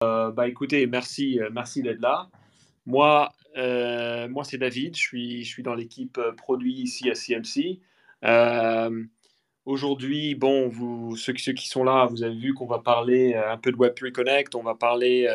[0.00, 2.28] bah écoutez, merci, merci d'être là.
[2.86, 7.80] Moi, moi c'est David, je suis, je suis dans l'équipe produit ici à CMC.
[9.64, 13.72] Aujourd'hui, bon, vous, ceux, qui sont là, vous avez vu qu'on va parler un peu
[13.72, 15.28] de Web3 Connect, on va parler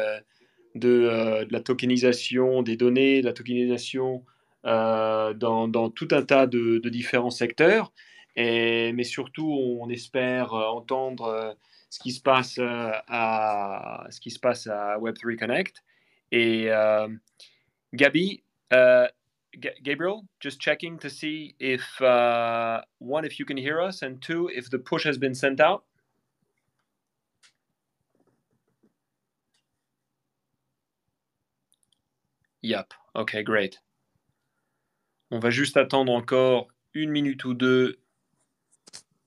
[0.75, 4.23] de, de, la tokenisation des données, de la tokenisation
[4.63, 7.91] dans, dans, tout un tas de, de différents secteurs.
[8.35, 11.57] Et, mais surtout, on espère entendre
[11.91, 15.83] ce qui se passe à ce qui se passe à Web3 Connect.
[16.31, 16.71] Et
[17.93, 18.41] Gabi,
[18.71, 19.07] uh,
[19.83, 24.49] Gabriel, just checking to see if uh, one, if you can hear us, and two,
[24.53, 25.83] if the push has been sent out.
[32.61, 32.93] Yep.
[33.15, 33.79] Okay, great.
[35.31, 37.97] On va juste attendre encore une minute ou deux.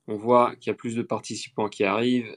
[0.07, 2.37] On voit qu'il y a plus de participants qui arrivent.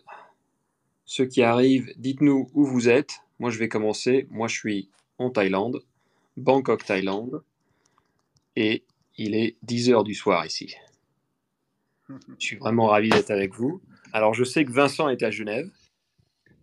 [1.05, 3.21] Ceux qui arrivent, dites-nous où vous êtes.
[3.39, 4.27] Moi, je vais commencer.
[4.29, 5.81] Moi, je suis en Thaïlande.
[6.37, 7.43] Bangkok, Thaïlande.
[8.55, 8.83] Et
[9.17, 10.75] il est 10 heures du soir ici.
[12.09, 13.81] Je suis vraiment ravi d'être avec vous.
[14.13, 15.69] Alors, je sais que Vincent est à Genève.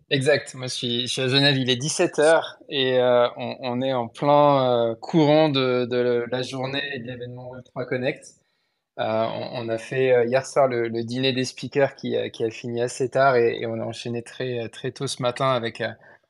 [0.09, 0.53] Exact.
[0.55, 1.57] Moi, je suis, à Genève.
[1.57, 6.83] Il est 17 heures et euh, on, est en plein euh, courant de, la journée
[6.93, 8.35] et de l'événement Web3 Connect.
[8.97, 13.35] Euh, on, a fait hier soir le, dîner des speakers qui, a fini assez tard
[13.35, 15.81] et, on a enchaîné très, très tôt ce matin avec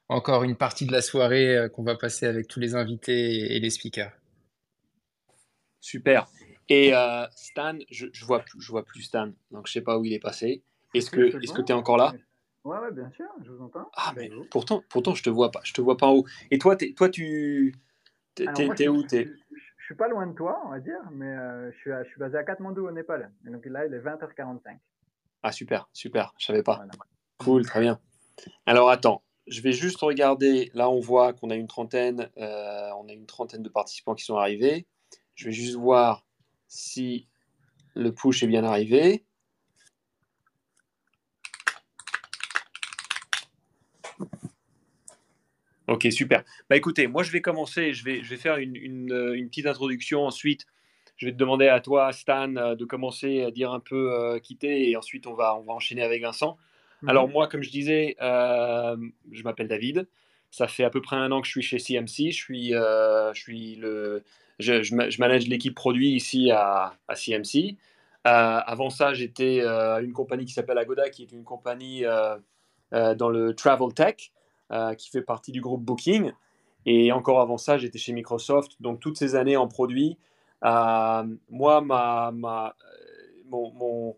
[0.09, 3.59] encore une partie de la soirée euh, qu'on va passer avec tous les invités et,
[3.59, 4.11] les speakers.
[5.81, 6.27] Super.
[6.69, 9.97] Et euh, Stan, je, je vois plus, je vois plus Stan, donc je sais pas
[9.97, 10.63] où il est passé.
[10.93, 12.13] Est-ce que est-ce que tu es encore là?
[12.63, 13.89] Ouais, ouais, bien sûr, je vous entends.
[13.95, 16.25] Ah mais pourtant pourtant je te vois pas, je te vois pas en haut.
[16.49, 17.75] Et toi toi tu
[18.33, 19.29] t'es où t'es
[19.85, 22.19] je, suis pas loin de toi, on va dire, mais euh, je, suis je suis
[22.19, 23.31] basé à Katmandou au Népal.
[23.45, 24.79] Et donc là, il est 20h45.
[25.43, 26.83] Ah super, super, je savais pas.
[27.37, 27.99] Cool, très bien.
[28.65, 30.71] Alors attends, je vais juste regarder.
[30.73, 34.25] Là, on voit qu'on a une trentaine, euh, on a une trentaine de participants qui
[34.25, 34.87] sont arrivés.
[35.35, 36.25] Je vais juste voir
[36.67, 37.27] si
[37.93, 39.23] le push est bien arrivé.
[45.87, 46.43] Ok, super.
[46.69, 50.25] Bah écoutez, moi je vais commencer, je vais, je vais faire une, une, petite introduction.
[50.25, 50.65] Ensuite,
[51.17, 54.39] je vais te demander à toi, Stan, euh, de commencer à dire un peu euh,
[54.39, 56.57] quitter et ensuite on va, on va enchaîner avec Vincent.
[57.01, 57.09] Mhm.
[57.09, 58.97] Alors moi, comme je disais, euh,
[59.31, 60.07] je m'appelle David.
[60.51, 62.31] Ça fait à peu près un an que je suis chez CMC.
[62.31, 64.23] Je suis, euh, je suis le,
[64.57, 67.75] je, je, manage l'équipe produit ici à, à CMC.
[68.25, 72.03] Euh, avant ça, j'étais une compagnie qui s'appelle Agoda, qui est une compagnie
[72.91, 74.31] dans le travel tech,
[74.97, 76.31] qui fait partie du groupe Booking.
[76.85, 78.81] Et encore avant ça, j'étais chez Microsoft.
[78.81, 80.17] Donc toutes ces années en produit,
[80.63, 82.75] moi, ma, ma
[83.47, 84.17] mon, mon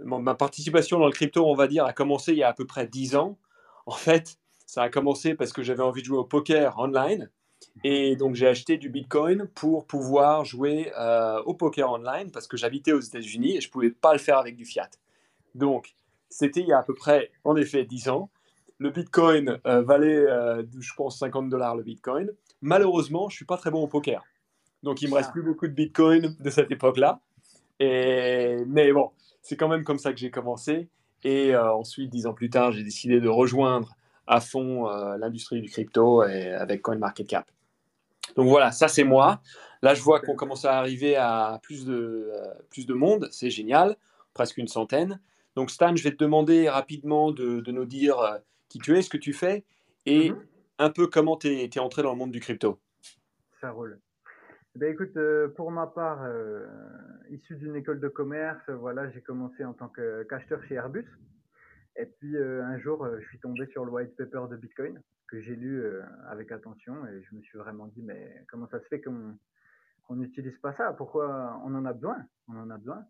[0.00, 2.66] ma participation dans le crypto, on va dire, a commencé il y a à peu
[2.66, 3.38] près 10 ans.
[3.86, 7.30] En fait, ça a commencé parce que j'avais envie de jouer au poker online.
[7.84, 12.56] Et donc, j'ai acheté du Bitcoin pour pouvoir jouer euh, au poker online parce que
[12.56, 14.90] j'habitais aux États-Unis et je ne pouvais pas le faire avec du fiat.
[15.54, 15.94] Donc,
[16.28, 18.30] c'était il y a à peu près, en effet, 10 ans.
[18.82, 22.32] Le Bitcoin euh, valait, euh, je pense, 50 dollars le Bitcoin.
[22.62, 24.24] Malheureusement, je ne suis pas très bon au poker.
[24.82, 25.32] Donc, il me reste ah.
[25.34, 27.20] plus beaucoup de Bitcoin de cette époque-là.
[27.78, 28.64] Et...
[28.66, 30.88] Mais bon, c'est quand même comme ça que j'ai commencé.
[31.22, 33.94] Et euh, ensuite, dix ans plus tard, j'ai décidé de rejoindre
[34.26, 37.48] à fond l'industrie du crypto et, avec CoinMarketCap.
[38.34, 39.42] Donc voilà, ça c'est moi.
[39.82, 42.32] Là, je vois qu'on commence à arriver à plus de,
[42.70, 43.28] plus de monde.
[43.30, 43.96] C'est génial,
[44.34, 45.20] presque une centaine.
[45.54, 48.40] Donc Stan, je vais te demander rapidement de, de nous dire
[48.72, 49.64] qui tu es, ce que tu fais
[50.06, 50.46] et mm-hmm.
[50.78, 52.80] un peu comment tu es, es entré dans le monde du crypto.
[53.60, 54.00] Ça roule.
[54.74, 56.66] Ben écoute, euh, pour ma part, euh,
[57.28, 61.06] issu d'une école de commerce, voilà, j'ai commencé en tant qu'acheteur chez Airbus.
[61.96, 65.42] Et puis euh, un jour, je suis tombé sur le white paper de Bitcoin que
[65.42, 65.84] j'ai lu
[66.28, 70.56] avec attention et je me suis vraiment dit mais comment ça se fait qu'on n'utilise
[70.58, 70.92] pas ça?
[70.92, 72.18] Pourquoi on en a besoin?
[72.48, 73.02] On en a besoin.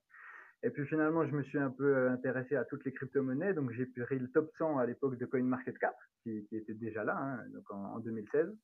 [0.64, 3.87] Et puis finalement, je me suis un peu intéressé à toutes les crypto-monnaies, donc j'ai
[3.87, 7.69] pris le top 100 à l'époque de CoinMarketCap, qui, qui était déjà là, hein, donc
[7.70, 8.55] en 2016.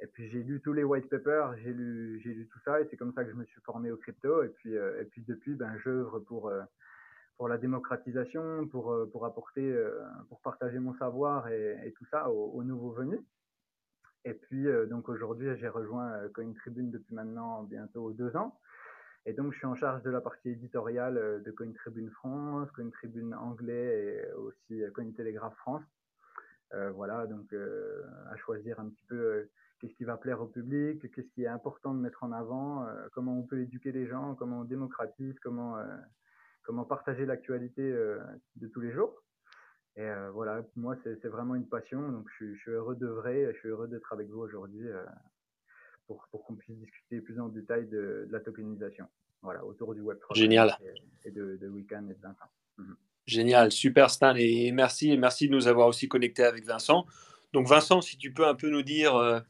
[0.00, 3.14] Et puis j'ai lu tous les white papers, j'ai lu, tout ça, et c'est comme
[3.14, 4.42] ça que je me suis formé au crypto.
[4.42, 6.62] Et puis, euh, et puis depuis, ben, j'œuvre pour, euh,
[7.38, 9.74] pour la démocratisation, pour, euh, apporter,
[10.28, 13.20] pour partager mon savoir et, tout ça aux, nouveaux venus.
[14.24, 18.58] Et puis donc aujourd'hui, j'ai rejoint CoinTribune depuis maintenant bientôt deux ans.
[19.26, 24.22] Et donc je suis en charge de la partie éditoriale de CoinTribune France, CoinTribune anglais
[24.28, 25.82] et aussi CoinTelegraph France.
[26.94, 29.48] voilà, donc à choisir un petit peu
[29.80, 33.08] qu'est-ce qui va plaire au public, qu'est-ce qui est important de mettre en avant, euh,
[33.12, 35.84] comment on peut éduquer les gens, comment on démocratise, comment, euh,
[36.62, 38.18] comment partager l'actualité euh,
[38.56, 39.22] de tous les jours.
[39.98, 42.12] Et voilà, moi, c'est vraiment une passion.
[42.12, 43.50] Donc, je, suis heureux de vrai.
[43.54, 44.86] Je suis heureux d'être avec vous aujourd'hui
[46.06, 49.06] pour, pour qu'on puisse discuter plus en détail de, la tokenisation.
[49.42, 50.34] Voilà, autour du Web3.
[50.34, 50.76] Génial.
[51.24, 52.46] Et, de, de Weekend et de Vincent.
[52.78, 52.96] Mhm.
[53.26, 54.34] Génial, super Stan.
[54.36, 57.06] Et merci, et merci de nous avoir aussi connectés avec Vincent.
[57.52, 59.44] Donc, Vincent, si tu peux un peu nous dire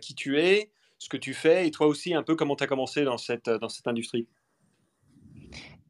[0.00, 0.70] qui tu es,
[1.02, 3.50] ce que tu fais et toi aussi un peu comment tu as commencé dans cette,
[3.50, 4.28] dans cette industrie.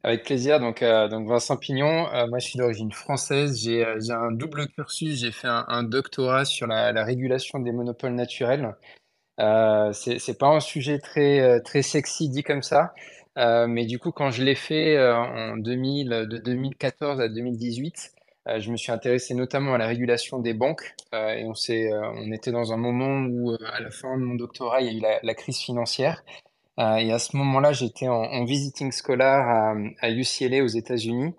[0.01, 0.59] Avec plaisir.
[0.59, 3.61] Donc, euh, donc Vincent Pignon, euh, moi je suis d'origine française.
[3.61, 5.19] J'ai euh, un double cursus.
[5.19, 8.75] J'ai fait un, doctorat sur la, la, régulation des monopoles naturels.
[9.37, 12.93] C'est pas un sujet très, très sexy dit comme ça.
[13.35, 18.11] mais du coup, quand je l'ai fait en 2000, de 2014 à 2018,
[18.57, 20.95] je me suis intéressé notamment à la régulation des banques.
[21.13, 21.53] et on,
[21.93, 25.17] on était dans un moment où, à la fin de mon doctorat, il y a
[25.17, 26.23] eu la, crise financière.
[26.79, 31.33] Euh, et à ce moment-là, j'étais en, en, visiting scholar à, UCLA aux États-Unis.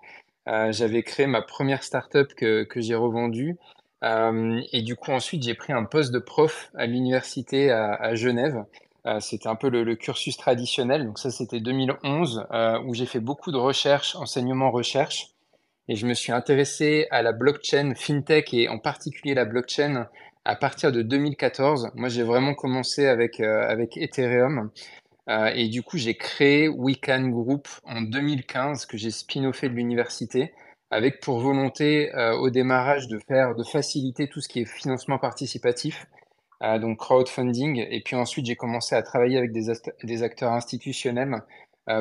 [0.47, 3.57] Euh, j'avais créé ma première startup que, que j'ai revendue.
[4.05, 8.63] Euh, et du coup, ensuite, j'ai pris un poste de prof à l'université à, Genève.
[9.07, 11.05] Euh, c'était un peu le, cursus traditionnel.
[11.05, 15.29] Donc ça, c'était 2011, euh, où j'ai fait beaucoup de recherche, enseignement-recherche.
[15.87, 20.07] Et je me suis intéressé à la blockchain, fintech et en particulier la blockchain
[20.43, 21.91] à partir de 2014.
[21.95, 24.71] Moi, j'ai vraiment commencé avec, avec Ethereum.
[25.53, 30.53] Et du coup, j'ai créé Wecan Group en 2015, que j'ai spin-offé de l'université,
[30.91, 35.17] avec pour volonté euh, au démarrage de faire, de faciliter tout ce qui est financement
[35.17, 36.05] participatif,
[36.63, 37.85] euh, donc crowdfunding.
[37.89, 41.41] Et puis ensuite, j'ai commencé à travailler avec des, acteurs institutionnels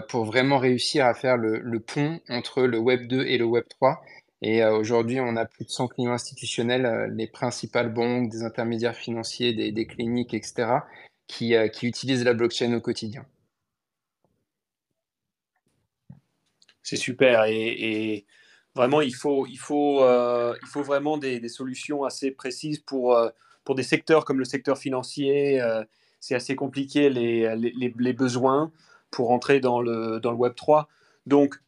[0.08, 4.02] pour vraiment réussir à faire le, pont entre le Web 2 et le Web 3.
[4.40, 9.52] Et aujourd'hui, on a plus de 100 clients institutionnels, les principales banques, des intermédiaires financiers,
[9.52, 10.78] des, cliniques, etc
[11.26, 13.26] qui, euh, qui utilisent la blockchain au quotidien.
[16.82, 18.26] C'est super et,
[18.74, 23.28] vraiment il faut, il faut, euh, il faut vraiment des, solutions assez précises pour, euh,
[23.64, 25.60] pour des secteurs comme le secteur financier.
[26.20, 28.72] c'est assez compliqué les, les, besoins
[29.10, 30.88] pour entrer dans le, dans le Web 3.
[31.26, 31.60] Donc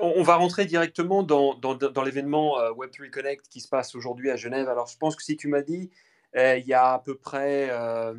[0.00, 4.68] on va rentrer directement dans, dans, l'événement Web3 Connect qui se passe aujourd'hui à Genève.
[4.68, 5.90] Alors, je pense que si tu m'as dit
[6.36, 8.14] euh, il y a à peu près euh,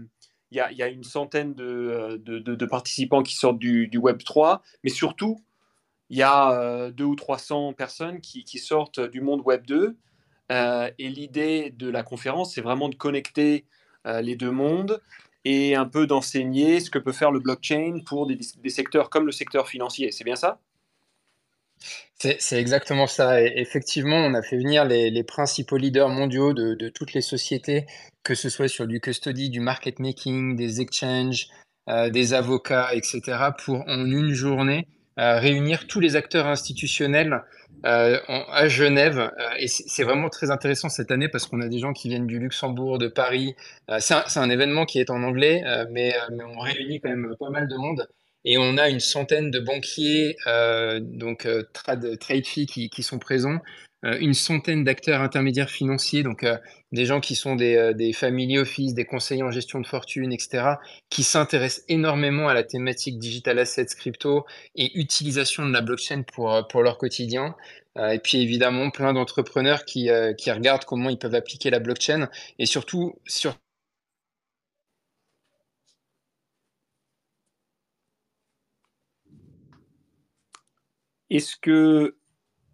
[0.52, 3.88] il y, a, il y, a, une centaine de, de, de, participants qui sortent du,
[3.88, 5.44] du, Web 3, mais surtout,
[6.10, 9.96] il y a euh, deux ou 300 personnes qui, sortent du monde Web 2.
[10.52, 13.66] Euh, et l'idée de la conférence, c'est vraiment de connecter
[14.08, 15.02] euh, les deux mondes
[15.46, 19.32] et un peu d'enseigner ce que peut faire le blockchain pour des, secteurs comme le
[19.32, 20.12] secteur financier.
[20.12, 20.60] C'est bien ça?
[22.18, 23.42] C'est exactement ça.
[23.42, 27.86] Effectivement, on a fait venir les, principaux leaders mondiaux de, toutes les sociétés,
[28.24, 31.48] que ce soit sur du custody, du market making, des exchanges,
[31.88, 33.22] des avocats, etc.,
[33.64, 34.88] pour en une journée
[35.20, 37.44] réunir tous les acteurs institutionnels
[37.86, 39.20] euh, à Genève.
[39.20, 42.28] Euh, et c'est vraiment très intéressant cette année parce qu'on a des gens qui viennent
[42.28, 43.56] du Luxembourg, de Paris.
[43.90, 47.68] Euh, c'est un, événement qui est en anglais, mais, on réunit quand même pas mal
[47.70, 48.08] de monde.
[48.44, 50.36] Et on a une centaine de banquiers,
[51.02, 53.60] donc trade, qui, qui, sont présents,
[54.04, 56.58] une centaine d'acteurs intermédiaires financiers, donc euh,
[56.92, 60.32] des gens qui sont des, euh, des family office, des conseillers en gestion de fortune,
[60.32, 60.76] etc.,
[61.10, 66.68] qui s'intéressent énormément à la thématique digital assets, crypto et utilisation de la blockchain pour,
[66.70, 67.56] pour leur quotidien.
[67.98, 72.66] et puis évidemment, plein d'entrepreneurs qui, qui regardent comment ils peuvent appliquer la blockchain et
[72.66, 73.56] surtout sur
[81.30, 82.19] Est-ce que,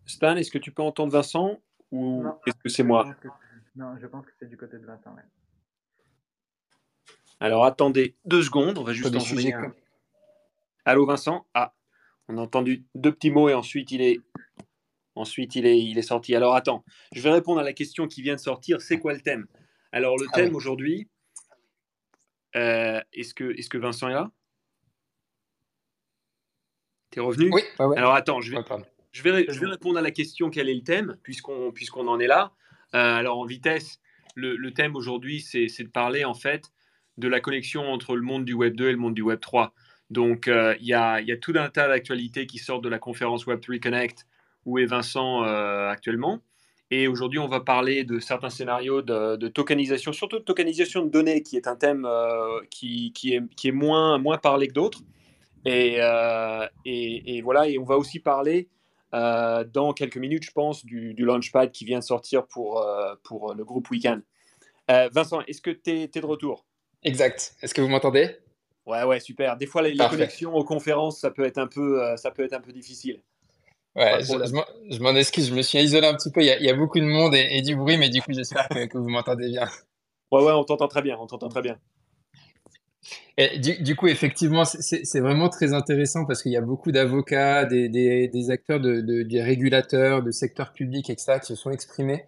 [0.05, 1.59] Stan, est-ce que tu peux entendre Vincent
[1.91, 3.15] ou est-ce que c'est moi
[3.75, 5.15] Non, je pense que c'est du côté de Vincent.
[7.39, 9.73] Alors attendez deux secondes, on va juste envoyer un...
[10.85, 11.45] Allô Vincent?
[11.53, 11.73] Ah,
[12.27, 14.19] on a entendu deux petits mots et ensuite il est
[15.15, 16.35] ensuite il est, il est sorti.
[16.35, 18.81] Alors attends, je vais répondre à la question qui vient de sortir.
[18.81, 19.47] C'est quoi le thème?
[19.91, 21.09] Alors le ah thème aujourd'hui,
[22.55, 24.31] euh, est-ce que, est que Vincent est là?
[27.17, 27.49] Revenu?
[27.53, 27.61] Oui.
[27.95, 28.57] Alors attends, je vais,
[29.15, 32.19] je, vais, je vais répondre à la question quel est le thème, puisqu'on puisqu'on en
[32.19, 32.51] est là.
[32.93, 34.01] Euh, alors en vitesse,
[34.35, 36.73] le, le thème aujourd'hui, c'est de parler en fait
[37.17, 39.73] de la connexion entre le monde du Web 2 et le monde du Web 3.
[40.09, 42.99] Donc euh, il y, a, y, a, tout un tas d'actualités qui sortent de la
[42.99, 44.27] conférence Web3 Connect,
[44.65, 46.41] où est Vincent euh, actuellement.
[46.91, 51.09] Et aujourd'hui, on va parler de certains scénarios de, de, tokenisation, surtout de tokenisation de
[51.09, 54.73] données, qui est un thème euh, qui, qui, est, qui, est, moins, moins parlé que
[54.73, 54.99] d'autres.
[55.65, 55.99] Et,
[56.85, 58.67] et, et, voilà, et on va aussi parler
[59.15, 63.15] euh, dans quelques minutes, je pense, du, du, Launchpad qui vient de sortir pour, euh,
[63.23, 64.21] pour le groupe Weekend.
[64.91, 66.65] Euh, Vincent, est-ce que tu es, es, de retour?
[67.03, 67.55] Exact.
[67.61, 68.35] Est-ce que vous m'entendez?
[68.85, 69.57] Ouais, ouais, super.
[69.57, 72.53] Des fois, les, les, connexions aux conférences, ça peut être un peu, ça peut être
[72.53, 73.21] un peu difficile.
[73.95, 76.41] Ouais, je, m'en excuse, je me suis isolé un petit peu.
[76.41, 79.09] Il y a, beaucoup de monde et, du bruit, mais du coup, j'espère que, vous
[79.09, 79.67] m'entendez bien.
[80.31, 81.79] Ouais, ouais, on t'entend très bien, on t'entend très bien.
[83.57, 88.79] Du, coup, effectivement, c'est vraiment très intéressant parce qu'il y a beaucoup d'avocats, des, acteurs,
[88.79, 92.25] de, des régulateurs, de secteur public, etc., qui se sont exprimés.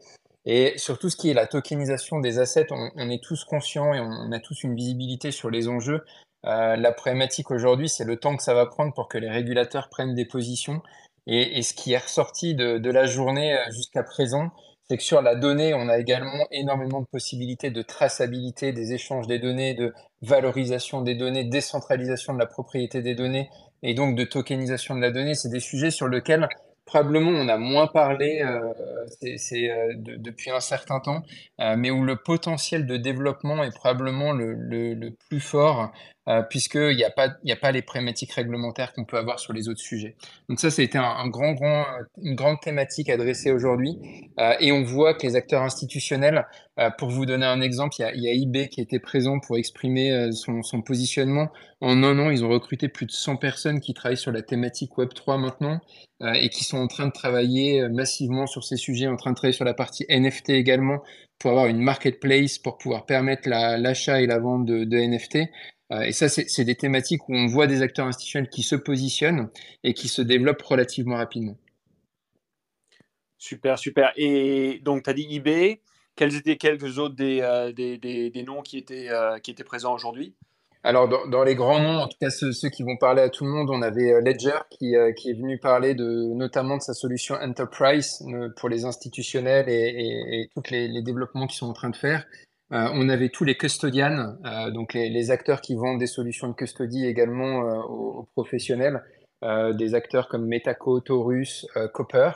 [0.49, 3.99] Et sur tout ce qui est la tokenisation des assets, on, est tous conscients et
[3.99, 6.05] on, a tous une visibilité sur les enjeux.
[6.45, 9.89] Euh, la problématique aujourd'hui, c'est le temps que ça va prendre pour que les régulateurs
[9.89, 10.81] prennent des positions.
[11.25, 14.51] Et, ce qui est ressorti de, la journée euh, jusqu'à présent,
[14.89, 19.27] c'est que sur la donnée, on a également énormément de possibilités de traçabilité des échanges
[19.27, 23.49] des données, de valorisation des données, décentralisation de la propriété des données
[23.83, 25.35] et donc de tokenisation de la donnée.
[25.35, 26.47] C'est des sujets sur lesquels
[26.85, 28.73] probablement on a moins parlé euh,
[29.23, 31.21] euh, depuis un certain temps,
[31.59, 35.91] euh, mais où le potentiel de développement est probablement le, le, le plus fort,
[36.27, 39.69] euh, puisqu'il n'y a, pas, a pas les problématiques réglementaires qu'on peut avoir sur les
[39.69, 40.15] autres sujets.
[40.49, 41.85] Donc ça, été un, un grand, grand,
[42.21, 43.97] une grande thématique adressée aujourd'hui,
[44.39, 46.45] euh, et on voit que les acteurs institutionnels,
[46.79, 49.39] euh, pour vous donner un exemple, il y a, y a eBay qui était présent
[49.39, 51.49] pour exprimer son, son positionnement.
[51.81, 54.97] En un an, ils ont recruté plus de 100 personnes qui travaillent sur la thématique
[54.97, 55.79] Web3 maintenant.
[56.23, 59.29] Euh, et qui sont en train de travailler euh, massivement sur ces sujets, en train
[59.29, 61.03] de travailler sur la partie NFT également
[61.37, 65.47] pour avoir une marketplace pour pouvoir permettre l'achat et la vente de, de NFT.
[65.91, 69.49] Euh, et ça, c'est des thématiques où on voit des acteurs institutionnels qui se positionnent
[69.83, 71.57] et qui se développent relativement rapidement.
[73.37, 74.11] Super, super.
[74.17, 75.81] Et donc, tu as dit eBay.
[76.15, 79.09] Quels étaient quelques autres des, des, des, des noms qui étaient,
[79.43, 80.35] qui étaient présents aujourd'hui?
[80.87, 83.49] Alors, dans, les grands noms, en tout cas ceux, qui vont parler à tout le
[83.49, 86.93] monde, on avait euh, Ledger qui, euh, qui est venu parler de, notamment de sa
[86.93, 91.89] solution Enterprise euh, pour les institutionnels et, et, tous les, développements qu'ils sont en train
[91.89, 92.25] de faire.
[92.71, 94.37] On avait tous les custodians,
[94.73, 99.03] donc les, acteurs qui vendent des solutions de custody également aux, professionnels,
[99.41, 102.31] des acteurs comme Metaco, Taurus, Copper.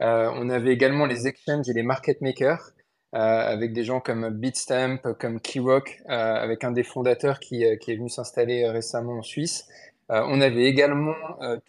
[0.00, 2.74] on avait également les exchanges et les market makers.
[3.14, 7.76] Euh, avec des gens comme Bitstamp, comme Keyrock, euh, avec un des fondateurs qui, euh,
[7.76, 9.68] qui est venu s'installer récemment en Suisse.
[10.08, 11.14] on avait également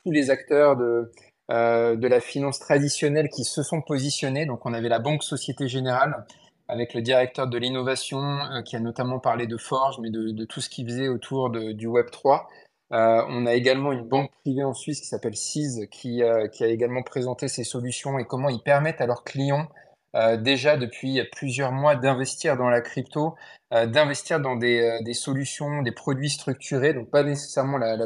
[0.03, 1.11] tous les acteurs de,
[1.49, 4.45] de la finance traditionnelle qui se sont positionnés.
[4.45, 6.25] Donc on avait la Banque Société Générale
[6.67, 10.69] avec le directeur de l'innovation qui a notamment parlé de Forge, mais de, tout ce
[10.69, 12.47] qu'il faisait autour du Web 3.
[12.91, 16.67] Euh, on a également une banque privée en Suisse qui s'appelle CIS qui, qui, a
[16.67, 19.67] également présenté ses solutions et comment ils permettent à leurs clients
[20.15, 23.35] euh, déjà depuis plusieurs mois d'investir dans la crypto,
[23.73, 27.97] euh, d'investir dans des, euh, solutions, des produits structurés, donc pas nécessairement la,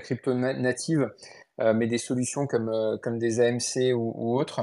[0.00, 1.10] crypto native,
[1.58, 4.60] mais des solutions comme, des AMC ou autres.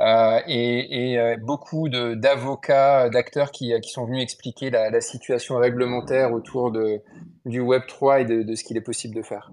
[0.00, 8.22] Et, et beaucoup d'avocats, d'acteurs qui, sont venus expliquer la, situation réglementaire autour du Web3
[8.22, 9.52] et de, ce qu'il est possible de faire.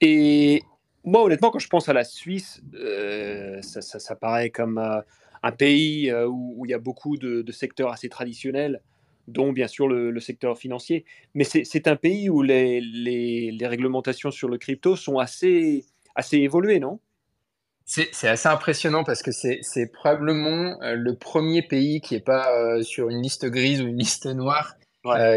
[0.00, 0.62] Et
[1.04, 2.62] moi, honnêtement, quand je pense à la Suisse,
[3.62, 4.78] ça, paraît comme
[5.44, 8.80] un pays euh, où, il y a beaucoup de, secteurs assez traditionnels,
[9.28, 11.04] dont bien sûr le, secteur financier.
[11.34, 15.84] Mais c'est un pays où les, les, réglementations sur le crypto sont assez,
[16.14, 16.98] assez évoluées, non?
[17.84, 22.82] C'est assez impressionnant parce que c'est probablement euh, le premier pays qui n'est pas euh,
[22.82, 24.74] sur une liste grise ou une liste noire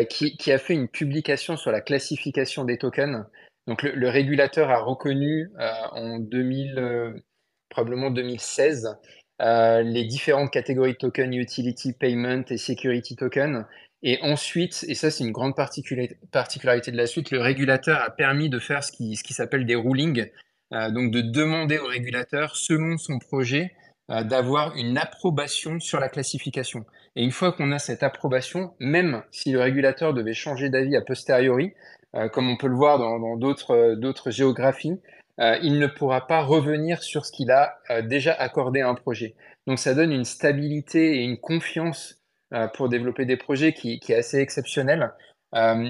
[0.09, 3.25] qui, qui, a fait une publication sur la classification des tokens.
[3.67, 5.51] Donc le, régulateur a reconnu
[5.91, 7.21] en 2000,
[7.69, 8.97] probablement 2016
[9.39, 13.65] euh, les différentes catégories de tokens, utility, payment et security token.
[14.03, 18.49] Et ensuite, et ça c'est une grande particularité de la suite, le régulateur a permis
[18.49, 20.25] de faire ce qui, ce qui s'appelle des rulings, euh,
[20.71, 23.73] donc de demander au régulateur, selon son projet,
[24.11, 26.85] euh, d'avoir une approbation sur la classification.
[27.15, 31.01] Et une fois qu'on a cette approbation, même si le régulateur devait changer d'avis a
[31.01, 31.73] posteriori,
[32.15, 34.99] euh, comme on peut le voir dans d'autres géographies,
[35.39, 38.95] euh, il ne pourra pas revenir sur ce qu'il a euh, déjà accordé à un
[38.95, 39.35] projet.
[39.67, 42.19] Donc ça donne une stabilité et une confiance
[42.53, 45.11] euh, pour développer des projets qui, qui est assez exceptionnelle.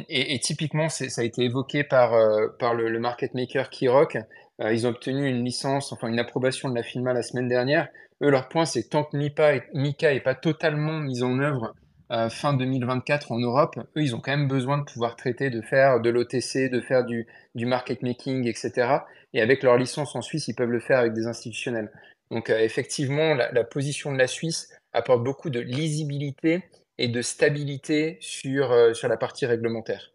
[0.07, 2.13] Et, typiquement, ça a été évoqué par,
[2.59, 4.15] par le, le, market maker Keyrock.
[4.59, 7.87] Ils ont obtenu une licence, enfin une approbation de la FINMA la semaine dernière.
[8.23, 11.75] Eux, leur point, c'est tant que Mika n'est pas totalement mise en œuvre
[12.11, 15.61] euh, fin 2024 en Europe, eux, ils ont quand même besoin de pouvoir traiter, de
[15.61, 18.99] faire de l'OTC, de faire du, market making, etc.
[19.33, 21.91] Et avec leur licence en Suisse, ils peuvent le faire avec des institutionnels.
[22.31, 26.63] Donc euh, effectivement, la, position de la Suisse apporte beaucoup de lisibilité
[26.97, 30.13] et de stabilité sur, euh, sur la partie réglementaire.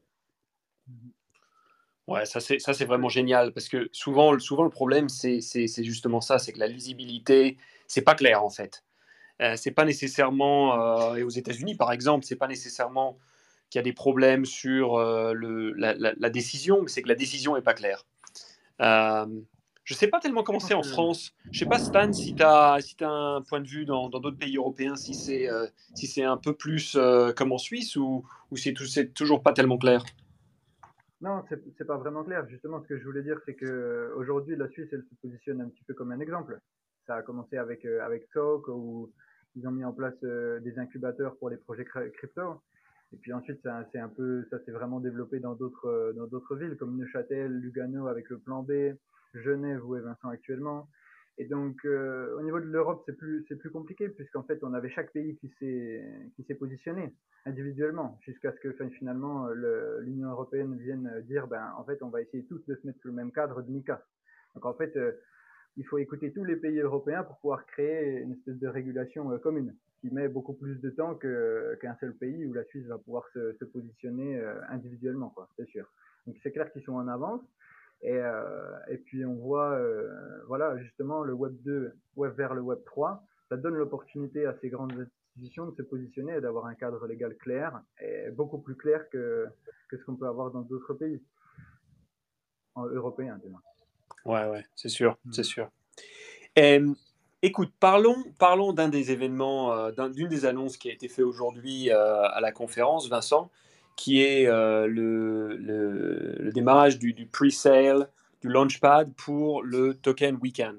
[2.09, 5.41] Ouais, ça c'est, ça c'est vraiment génial parce que souvent, souvent le problème c'est,
[5.79, 7.57] justement ça, c'est que la lisibilité,
[7.87, 8.85] c'est pas clair en fait.
[9.41, 13.19] Euh, c'est pas nécessairement, euh, et aux États-Unis par exemple, c'est pas nécessairement
[13.71, 17.55] qu'il y a des problèmes sur euh, le, la, décision, mais c'est que la décision
[17.55, 18.05] n'est pas claire.
[19.85, 21.35] Je sais pas tellement comment c'est en France.
[21.51, 24.39] Je sais pas, Stan, si tu as, si as un point de vue dans d'autres
[24.39, 25.49] pays européens, si c'est
[25.95, 26.99] si c'est un peu plus
[27.37, 28.75] comme en Suisse ou, ou c'est
[29.15, 30.05] toujours pas tellement clair
[31.23, 32.49] Non, ce n'est pas vraiment clair.
[32.49, 35.85] Justement, ce que je voulais dire, c'est qu'aujourd'hui, la Suisse, elle se positionne un petit
[35.85, 36.59] peu comme un exemple.
[37.07, 39.13] Ça a commencé avec, euh, avec SOC, où
[39.55, 42.61] ils ont mis en place des incubateurs pour les projets crypto.
[43.13, 43.61] Et puis ensuite,
[43.93, 48.07] c'est un, peu, ça s'est vraiment développé dans d'autres dans d'autres villes comme Neuchâtel, Lugano
[48.09, 48.95] avec le plan B,
[49.35, 50.89] Genève où est Vincent actuellement.
[51.39, 55.13] Et donc, euh, au niveau de l'Europe, c'est plus, compliqué puisqu'en fait, on avait chaque
[55.13, 57.15] pays qui s'est, positionné
[57.47, 59.49] individuellement jusqu'à ce que finalement
[60.01, 63.09] l'Union européenne vienne dire, ben, en fait, on va essayer tous de se mettre sous
[63.09, 64.05] le même cadre de MICA.
[64.55, 65.13] Donc, en fait, euh,
[65.79, 69.39] il faut écouter tous les pays européens pour pouvoir créer une espèce de régulation euh,
[69.39, 73.25] commune qui met beaucoup plus de temps qu'un seul pays où la Suisse va pouvoir
[73.33, 75.89] se, se positionner individuellement, quoi, c'est sûr.
[76.27, 77.41] Donc, c'est clair qu'ils sont en avance.
[78.03, 80.11] Et, euh, et puis on voit, euh,
[80.49, 84.71] voilà, justement, le Web 2 web vers le Web 3, ça donne l'opportunité à ces
[84.71, 89.09] grandes institutions de se positionner et d'avoir un cadre légal clair, et beaucoup plus clair
[89.11, 89.47] que,
[89.89, 91.23] que ce qu'on peut avoir dans d'autres pays
[92.75, 93.41] en, européens.
[94.25, 95.33] Ouais, ouais, c'est sûr, mm.
[95.33, 95.71] c'est sûr.
[96.57, 96.81] Et,
[97.41, 101.91] écoute, parlons, parlons d'un des événements, euh, d'une des annonces qui a été fait aujourd'hui
[101.93, 103.49] à la conférence, Vincent
[103.97, 108.09] qui est euh, le, le, démarrage du, du pre-sale,
[108.41, 110.77] du launchpad pour le token weekend.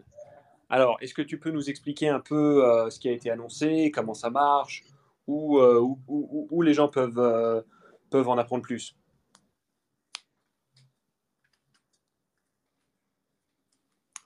[0.70, 3.92] Alors, est-ce que tu peux nous expliquer un peu euh, ce qui a été annoncé,
[3.92, 4.84] comment ça marche,
[5.28, 7.64] où, euh, où, où, les gens peuvent,
[8.10, 8.96] peuvent en apprendre plus?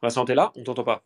[0.01, 0.51] Vincent, t'es là?
[0.55, 1.03] On t'entend pas.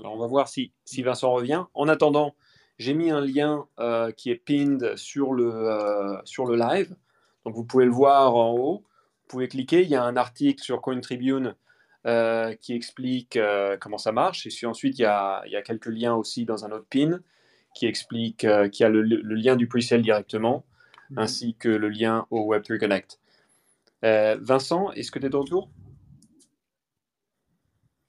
[0.00, 1.64] Alors on va voir si, si Vincent revient.
[1.74, 2.34] En attendant,
[2.78, 6.94] j'ai mis un lien euh, qui est pinned sur le, euh, sur le live.
[7.44, 8.78] Donc vous pouvez le voir en haut.
[8.78, 9.82] Vous pouvez cliquer.
[9.82, 11.54] Il y a un article sur Coin Tribune
[12.06, 13.38] euh, qui explique
[13.80, 14.46] comment ça marche.
[14.46, 16.86] Et puis ensuite, il y, a, il y, a, quelques liens aussi dans un autre
[16.90, 17.20] pin
[17.74, 20.64] qui explique qu'il y a le, lien du pre-sale directement,
[21.10, 21.18] mhm.
[21.18, 23.18] ainsi que le lien au Web3 Connect.
[24.02, 25.68] Vincent, est-ce que tu es de retour?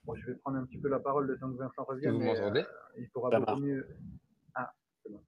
[0.05, 2.13] Bon, je vais prendre un petit peu la parole de temps que Vincent revienne.
[2.13, 2.61] Vous m'entendez?
[2.61, 3.87] euh, Il pourra beaucoup mieux.
[4.53, 5.23] Ah, c'est bon.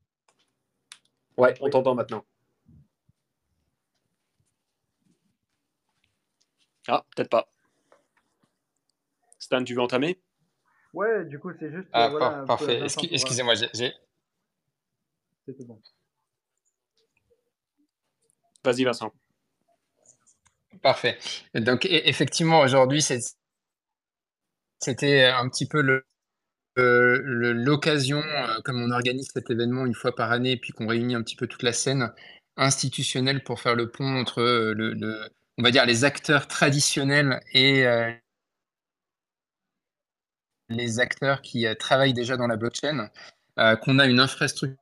[1.38, 2.26] Ouais, on t'entend maintenant.
[6.88, 7.48] Ah, peut-être pas.
[9.40, 10.20] Stan, tu veux entamer?
[10.94, 11.88] Ouais, du coup, c'est juste.
[11.94, 12.82] Ah, voilà, parfait.
[12.84, 13.94] Excusez-moi, j'ai.
[15.46, 15.80] C'était bon.
[18.64, 19.14] Vas-y, Vincent.
[20.82, 21.18] Parfait.
[21.54, 23.20] Donc, e-, effectivement, aujourd'hui, c'est
[24.80, 25.82] c'était un petit peu
[26.76, 31.22] l'occasion, euh, comme on organise cet événement une fois par année, puis qu'on réunit un
[31.24, 32.12] petit peu toute la scène
[32.58, 37.86] institutionnelle pour faire le pont entre euh, le, on va dire les acteurs traditionnels et
[37.86, 38.12] euh,
[40.70, 43.10] les acteurs qui travaillent déjà dans la blockchain,
[43.82, 44.78] qu'on a une infrastructure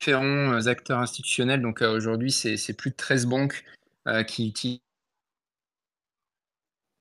[0.00, 1.62] différents acteurs institutionnels.
[1.62, 3.64] Donc aujourd'hui, c'est plus de 13 banques
[4.26, 4.80] qui utilisent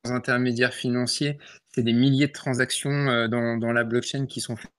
[0.03, 1.37] intermédiaires financiers,
[1.73, 4.71] c'est des milliers de transactions euh, dans, dans, la blockchain qui sont faites.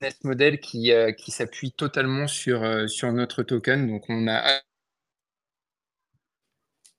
[0.00, 3.88] Un modèle qui, euh, qui s'appuie totalement sur, euh, sur notre token.
[3.88, 4.60] Donc, on a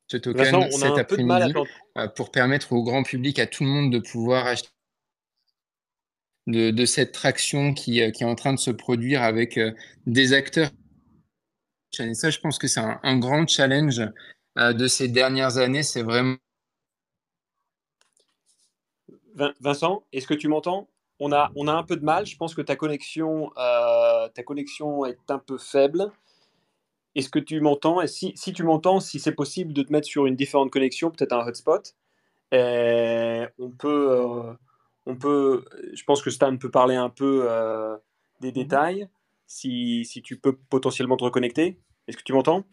[0.08, 1.54] ce token cet après-midi
[2.16, 4.70] pour permettre au grand public, à tout le monde de pouvoir acheter
[6.48, 9.60] de, de cette traction qui, qui, est en train de se produire avec
[10.08, 10.72] des acteurs.
[12.00, 14.02] Et ça, je pense que c'est un, un, grand challenge
[14.58, 16.36] de ces dernières années, c'est vraiment.
[19.60, 20.90] Vincent, est-ce que tu m'entends?
[21.20, 22.26] On a, on a un peu de mal.
[22.26, 26.12] Je pense que ta connexion, euh, ta connexion est un peu faible.
[27.16, 28.02] Est-ce que tu m'entends?
[28.02, 31.12] Et si, si, tu m'entends, si c'est possible de te mettre sur une différente connexion,
[31.12, 31.96] peut-être un hotspot,
[32.52, 34.54] on peut, euh,
[35.06, 35.66] on peut.
[35.94, 37.48] Je pense que Stan peut parler un peu
[38.40, 38.54] des mhm.
[38.54, 39.10] détails.
[39.48, 41.80] Si, si, tu peux potentiellement te reconnecter.
[42.08, 42.64] Est-ce que tu m'entends?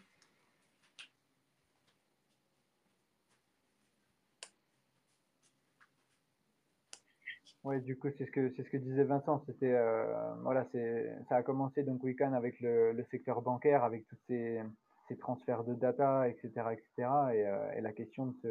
[7.67, 9.43] Oui, du coup, c'est ce que c'est ce que disait Vincent.
[9.45, 10.05] C'était euh,
[10.41, 14.61] voilà, c'est ça a commencé donc avec le, le, secteur bancaire, avec tous ces,
[15.09, 16.85] ces, transferts de data, etc., etc.
[17.33, 18.47] Et, euh, et la question de se,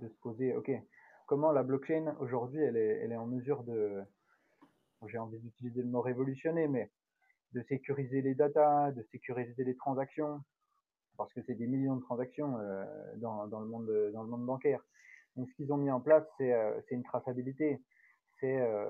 [0.00, 0.72] de se poser, ok,
[1.26, 4.02] comment la blockchain aujourd'hui, elle est, elle est en mesure de,
[5.06, 6.90] j'ai envie d'utiliser le mot révolutionner, mais
[7.52, 10.40] de sécuriser les data, de sécuriser les transactions,
[11.16, 12.84] parce que c'est des millions de transactions euh,
[13.18, 14.84] dans, dans, le monde dans le monde bancaire.
[15.36, 17.80] Donc, ce qu'ils ont mis en place, c'est une traçabilité
[18.40, 18.86] c'est euh,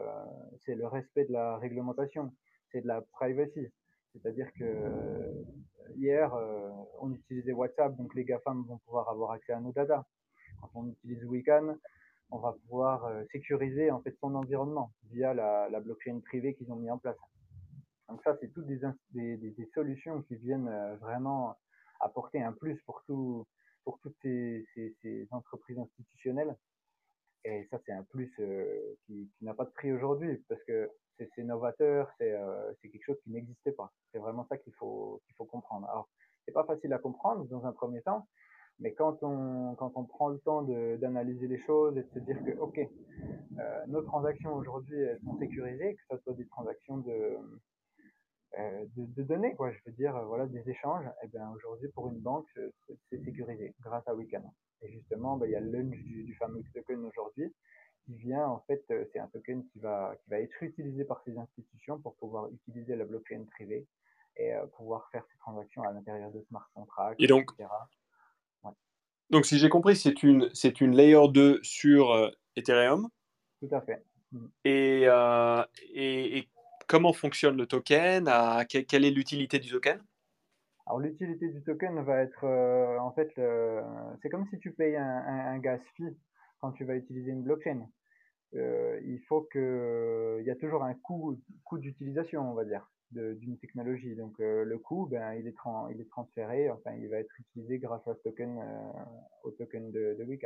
[0.65, 2.33] c'est le respect de la réglementation,
[2.71, 3.69] c'est de la privacy,
[4.13, 5.45] C'est-à-dire que
[5.97, 6.33] hier,
[7.01, 10.05] on utilisait WhatsApp, donc les GAFAM vont pouvoir avoir accès à nos data.
[10.61, 11.77] Quand on utilise Wecan,
[12.31, 16.91] on va pouvoir sécuriser en fait son environnement via la, blockchain privée qu'ils ont mis
[16.91, 17.17] en place.
[18.09, 21.57] Donc ça, c'est toutes des, des, solutions qui viennent vraiment
[22.01, 23.47] apporter un plus pour, tout,
[23.85, 26.57] pour toutes ces, ces entreprises institutionnelles.
[27.47, 28.29] Et ça, c'est un plus
[29.07, 32.35] qui, qui n'a pas de prix aujourd'hui parce que c'est novateur, c'est
[32.83, 33.93] quelque chose qui n'existait pas.
[34.13, 35.89] C'est vraiment ça qu'il faut, qu'il faut comprendre.
[35.89, 36.09] Alors,
[36.45, 38.27] c'est pas facile à comprendre dans un premier temps,
[38.79, 42.43] mais quand on, quand on prend le temps d'analyser les choses et de se dire
[42.45, 47.37] que, OK, euh, nos transactions aujourd'hui, sont sécurisées, que ce soit des transactions de,
[48.59, 52.09] euh, de, données, quoi, je veux dire, voilà, des échanges, et eh bien aujourd'hui, pour
[52.09, 52.49] une banque,
[53.11, 54.43] c'est sécurisé grâce à Wecan.
[54.83, 57.53] Et justement, ben, il y a le lunch du, du fameux token aujourd'hui
[58.05, 61.23] qui vient, en fait, euh, c'est un token qui va, qui va être utilisé par
[61.25, 63.87] ces institutions pour pouvoir utiliser la blockchain privée
[64.39, 67.71] et pouvoir faire ces transactions à l'intérieur de smart contracts, et donc, etc.
[69.31, 73.09] Donc, si j'ai compris, c'est une, c'est une layer 2 sur euh, Ethereum.
[73.61, 74.05] Tout à fait.
[74.33, 74.47] Mm.
[74.67, 76.49] Euh, et, et,
[76.87, 78.29] comment fonctionne le token?
[78.29, 80.01] À, Quelle est l'utilité du token?
[80.87, 83.33] Alors, l'utilité du token va être, euh, en fait,
[84.23, 86.17] c'est comme si tu payes un, un, gas fee
[86.61, 87.87] quand tu vas utiliser une blockchain.
[88.53, 93.59] il faut que, il y a toujours un coût, coût d'utilisation, on va dire d'une
[93.59, 94.15] technologie.
[94.15, 95.55] Donc euh, le coût, ben, il, est
[95.95, 96.69] il est transféré,
[96.99, 99.03] il va être utilisé grâce à token, euh,
[99.45, 100.39] au token de, de.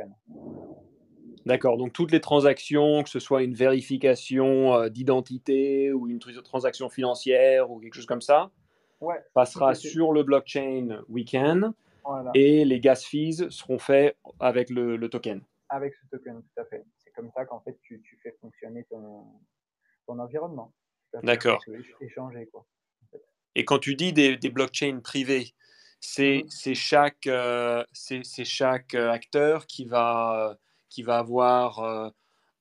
[1.45, 6.89] D'accord, donc toutes les transactions, que ce soit une vérification euh, d'identité ou une transaction
[6.89, 8.51] financière ou quelque chose comme ça,
[9.01, 11.73] ouais, passera sur le blockchain Wecan
[12.33, 15.41] et les gas fees seront faits avec le, le, token.
[15.69, 16.83] Avec ce token, tout à fait.
[16.97, 19.25] C'est comme ça qu'en fait tu, tu, fais fonctionner ton,
[20.07, 20.73] ton environnement.
[21.23, 21.61] D'accord.
[21.99, 22.65] Échanger, quoi.
[23.55, 25.53] Et quand tu dis des, des blockchains privées,
[25.99, 30.57] c'est mmh chaque, euh, c'est chaque euh, acteur qui va,
[30.89, 32.09] qui va avoir euh,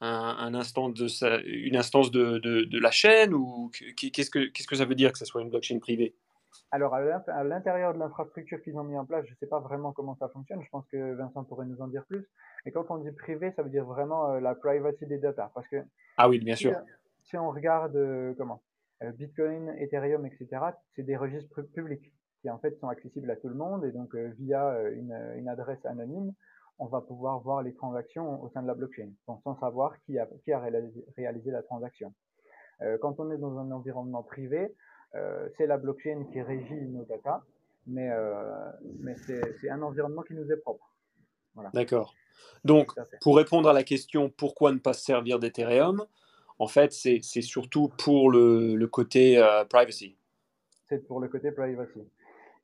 [0.01, 4.47] un, un, instant de sa, une instance de, de, de la chaîne ou qu'est-ce que,
[4.47, 6.15] qu'est-ce que ça veut dire que ce soit une blockchain privée?
[6.73, 9.93] Alors, à l'intérieur de l'infrastructure qu'ils ont mis en place, je ne sais pas vraiment
[9.93, 10.63] comment ça fonctionne.
[10.63, 12.27] Je pense que Vincent pourrait nous en dire plus.
[12.65, 15.51] Mais quand on dit privé, ça veut dire vraiment la privacy des data.
[15.55, 15.77] Parce que
[16.17, 16.75] ah oui, bien sûr
[17.31, 18.63] si on regarde euh, comment
[19.03, 20.49] euh, Bitcoin, Ethereum, etc.,
[20.95, 24.15] c'est des registres publics qui en fait sont accessibles à tout le monde et donc
[24.15, 26.33] euh, via une, une, adresse anonyme,
[26.79, 30.27] on va pouvoir voir les transactions au sein de la blockchain, sans savoir qui a,
[30.45, 32.15] qui a réalisé, réalisé la transaction.
[33.03, 34.75] quand on est dans un environnement privé,
[35.13, 37.45] c'est la blockchain qui régit nos data,
[37.87, 38.11] mais,
[39.01, 40.91] mais c'est un environnement qui nous est propre.
[41.55, 41.71] Voilà.
[41.75, 42.15] D'accord.
[42.65, 46.07] Donc, pour répondre à la question pourquoi ne pas se servir d'Ethereum,
[46.61, 50.17] en fait, c'est surtout pour le, le côté euh, privacy.
[50.89, 52.07] C'est pour le côté privacy.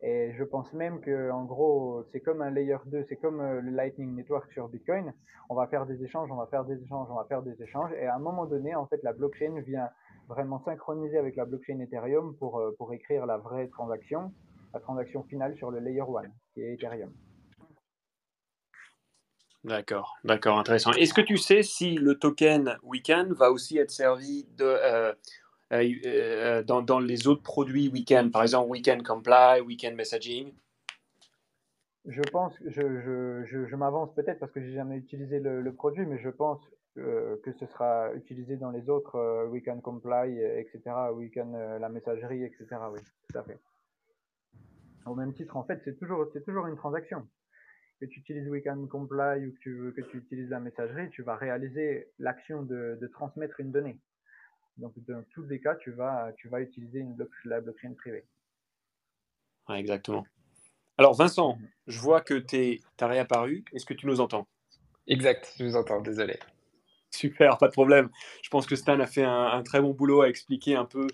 [0.03, 3.63] Et je pense même que, en gros, c'est comme un layer 2, c'est comme euh,
[3.63, 5.15] le Lightning Network sur Bitcoin.
[5.49, 7.91] On va faire des échanges, on va faire des échanges, on va faire des échanges.
[7.99, 9.89] Et à un moment donné, en fait, la blockchain vient
[10.29, 14.33] vraiment synchroniser avec la blockchain Ethereum pour, euh, pour écrire la vraie transaction,
[14.75, 16.05] la transaction finale sur le layer 1,
[16.55, 17.13] qui est Ethereum.
[19.67, 20.93] D'accord, d'accord, intéressant.
[20.93, 25.13] Est-ce que tu sais si le token Weekend va aussi être servi de, euh,
[25.73, 30.53] euh, euh, dans, dans, les autres produits Weekend, par exemple Weekend Comply, Weekend Messaging?
[32.05, 36.07] Je pense, je, je, je, m'avance peut-être parce que j'ai jamais utilisé le, le, produit,
[36.07, 36.61] mais je pense
[36.97, 40.81] que ce sera utilisé dans les autres Weekend Comply, etc.,
[41.13, 42.67] Weekend la messagerie, etc.
[42.93, 43.59] Oui, tout à fait.
[45.07, 47.29] Au même titre, en fait, c'est toujours, c'est toujours une transaction
[48.01, 51.37] que tu utilises Weekend Comply ou que tu, que tu utilises la messagerie, tu vas
[51.37, 53.99] réaliser l'action de, de, transmettre une donnée.
[54.77, 58.27] Donc, dans tous les cas, tu vas, tu vas utiliser une bloc, la blockchain privée.
[59.69, 60.27] Ouais, exactement.
[60.99, 63.65] Alors, Vincent, je vois que tu as réapparu.
[63.73, 64.47] Est-ce que tu nous entends?
[65.07, 66.39] Exact, je vous entends, désolé.
[67.17, 68.09] Super, pas de problème.
[68.43, 71.07] Je pense que Stan a fait un, un très bon boulot à expliquer un peu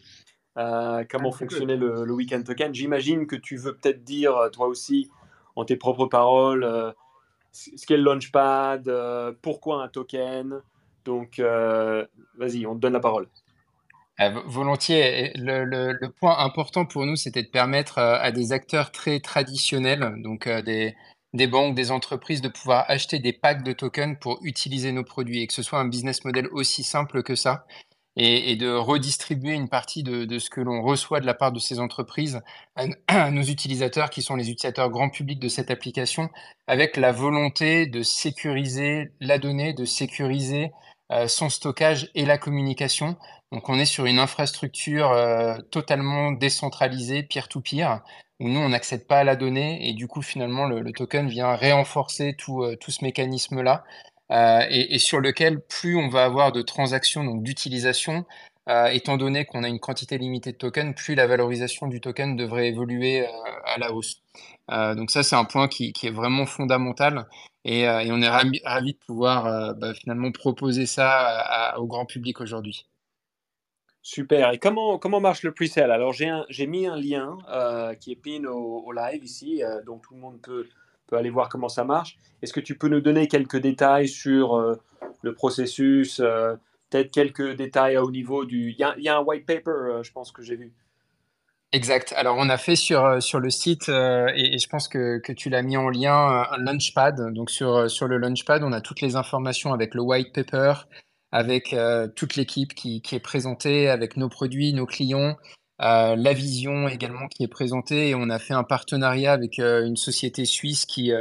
[0.59, 2.75] euh, comment fonctionnait le, le, Weekend Token.
[2.75, 5.11] J'imagine que tu veux peut-être dire, toi aussi,
[5.57, 6.93] en tes propres paroles euh,
[7.53, 10.61] ce qu'est le Launchpad, euh, pourquoi un token.
[11.05, 12.07] Donc, euh,
[12.39, 13.29] vas-y, on te donne la parole.
[14.47, 15.33] volontiers.
[15.35, 20.49] Le, le, point important pour nous, c'était de permettre à des acteurs très traditionnels, donc
[20.49, 20.95] des,
[21.35, 25.41] des, banques, des entreprises, de pouvoir acheter des packs de tokens pour utiliser nos produits
[25.41, 27.67] et que ce soit un business model aussi simple que ça
[28.17, 31.81] et, de redistribuer une partie de, ce que l'on reçoit de la part de ces
[31.81, 32.43] entreprises
[32.77, 36.29] à, à, nos utilisateurs qui sont les utilisateurs grand public de cette application
[36.67, 40.73] avec la volonté de sécuriser la donnée, de sécuriser
[41.27, 43.19] son stockage et la communication.
[43.51, 45.15] Donc on est sur une infrastructure
[45.71, 48.01] totalement décentralisée, peer-to-peer,
[48.43, 51.55] où nous, on n'accède pas à la donnée et du coup, finalement, le, token vient
[51.55, 53.85] renforcer tout, tout ce mécanisme-là.
[54.31, 58.25] Et, et, sur lequel plus on va avoir de transactions, donc d'utilisation,
[58.69, 62.37] euh, étant donné qu'on a une quantité limitée de tokens, plus la valorisation du token
[62.37, 63.31] devrait évoluer euh,
[63.65, 64.23] à la hausse.
[64.71, 67.27] Euh, donc ça, c'est un point qui, est vraiment fondamental
[67.65, 72.87] et, on est ravis de pouvoir bah, finalement proposer ça au grand public aujourd'hui.
[74.03, 74.53] Super.
[74.53, 75.91] Et comment, comment marche le pre-sale?
[75.93, 77.39] Alors, j'ai mis un lien
[78.01, 80.67] qui est pin au, live ici, donc tout le monde peut,
[81.07, 82.19] peut aller voir comment ça marche.
[82.43, 84.77] Est-ce que tu peux nous donner quelques détails sur
[85.23, 86.21] le processus
[86.93, 88.71] peut-être quelques détails au niveau du.
[88.71, 90.73] Il y, a, un white paper, euh, je pense que j'ai vu.
[91.73, 92.13] Exact.
[92.17, 95.33] Alors, on a fait sur, euh, sur le site, euh, et, je pense que, que
[95.33, 96.15] tu l'as mis en lien,
[96.51, 97.33] un Launchpad.
[97.33, 100.75] Donc, sur, sur le Launchpad, on a toutes les informations avec le white paper,
[101.33, 101.75] avec
[102.15, 105.37] toute l'équipe qui, est présentée, avec nos produits, nos clients,
[105.79, 108.11] la vision également qui est présentée.
[108.11, 111.13] Et on a fait un partenariat avec une société suisse qui,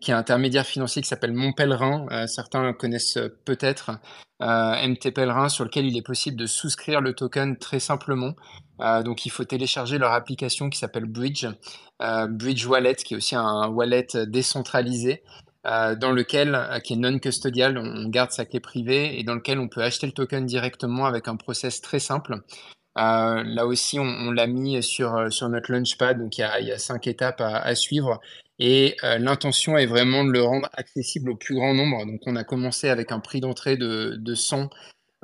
[0.00, 2.06] qui est intermédiaire financier qui s'appelle Mon Pèlerin.
[2.10, 3.92] Euh, certains connaissent peut-être
[4.42, 8.34] euh, MT Pèlerin, sur lequel il est possible de souscrire le token très simplement.
[8.80, 11.46] Euh, donc, il faut télécharger leur application qui s'appelle Bridge,
[12.28, 15.22] Bridge Wallet, qui est aussi un wallet décentralisé.
[15.66, 19.68] Dans lequel, qui est non custodial, on garde sa clé privée et dans lequel on
[19.68, 22.36] peut acheter le token directement avec un process très simple.
[22.94, 27.40] là aussi, on, l'a mis sur, sur notre Launchpad, donc il y a, cinq étapes
[27.40, 28.20] à, suivre.
[28.58, 32.06] Et euh, l'intention est vraiment de le rendre accessible au plus grand nombre.
[32.06, 34.70] Donc, on a commencé avec un prix d'entrée de, de 100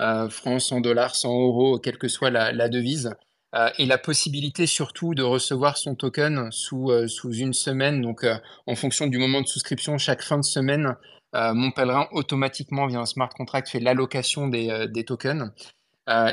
[0.00, 3.14] euh, francs, 100 dollars, 100 euros, quelle que soit la devise.
[3.55, 8.01] Euh, et la possibilité surtout de recevoir son token sous, euh, sous une semaine.
[8.01, 8.37] Donc, euh,
[8.67, 10.97] en fonction du moment de souscription, chaque fin de semaine,
[11.35, 15.51] mon pèlerin automatiquement via un smart contract fait l'allocation des, des tokens.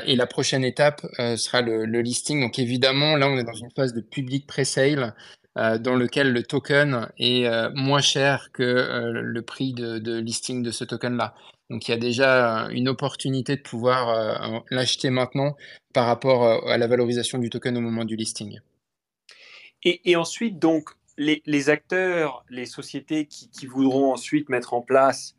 [0.04, 1.00] et la prochaine étape
[1.38, 2.42] sera le, le, listing.
[2.42, 5.14] Donc évidemment, là, on est dans une phase de public pre-sale.
[5.58, 10.62] Euh, dans lequel le token est euh, moins cher que euh, le prix de, listing
[10.62, 11.34] de ce token-là.
[11.70, 15.56] Donc il y a déjà une opportunité de pouvoir l'acheter maintenant
[15.92, 18.58] par rapport à la valorisation du token au moment du listing.
[19.84, 25.36] Et, ensuite, donc, les, acteurs, les sociétés qui, voudront ensuite mettre en place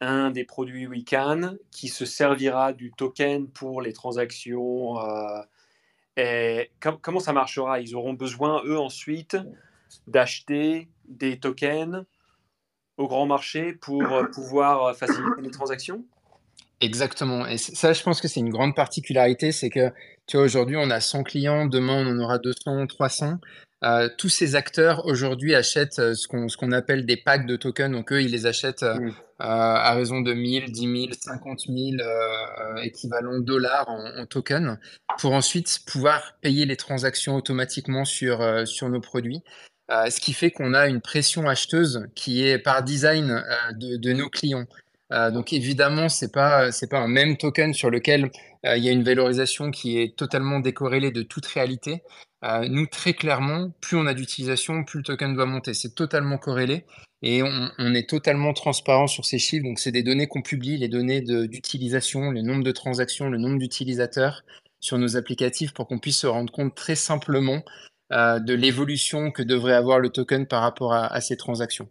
[0.00, 4.96] un des produits WeCan qui se servira du token pour les transactions
[6.18, 7.80] et comment ça marchera?
[7.80, 9.36] Ils auront besoin, eux, ensuite,
[10.06, 12.04] d'acheter des tokens
[12.96, 16.04] au grand marché pour euh, pouvoir euh, faciliter les transactions?
[16.80, 17.46] Exactement.
[17.46, 19.90] Et ça, je pense que c'est une grande particularité, c'est que,
[20.26, 23.38] tu vois, aujourd'hui, on a 100 clients, demain, on en aura 200, 300.
[23.84, 27.92] Euh, tous ces acteurs aujourd'hui achètent euh, ce qu'on appelle des packs de tokens.
[27.92, 29.14] Donc eux, ils les achètent euh, mmh.
[29.38, 31.78] À raison de 1000, 10 000, 50 000
[32.82, 34.78] équivalents dollars en, en tokens
[35.18, 39.42] pour ensuite pouvoir payer les transactions automatiquement sur, sur nos produits.
[39.88, 44.28] ce qui fait qu'on a une pression acheteuse qui est par design de, de nos
[44.28, 44.66] clients.
[45.12, 48.28] Euh, donc évidemment, c'est pas c'est pas un même token sur lequel euh,
[48.64, 52.02] il y a une valorisation qui est totalement décorrélée de toute réalité.
[52.44, 55.74] Euh, nous, très clairement, plus on a d'utilisation, plus le token doit monter.
[55.74, 56.84] C'est totalement corrélé
[57.22, 59.64] et on, est totalement transparent sur ces chiffres.
[59.64, 63.58] Donc c'est des données qu'on publie, les données d'utilisation, le nombre de transactions, le nombre
[63.58, 64.44] d'utilisateurs
[64.80, 67.64] sur nos applicatifs pour qu'on puisse se rendre compte très simplement
[68.10, 71.88] de l'évolution que devrait avoir le token par rapport à ces transactions.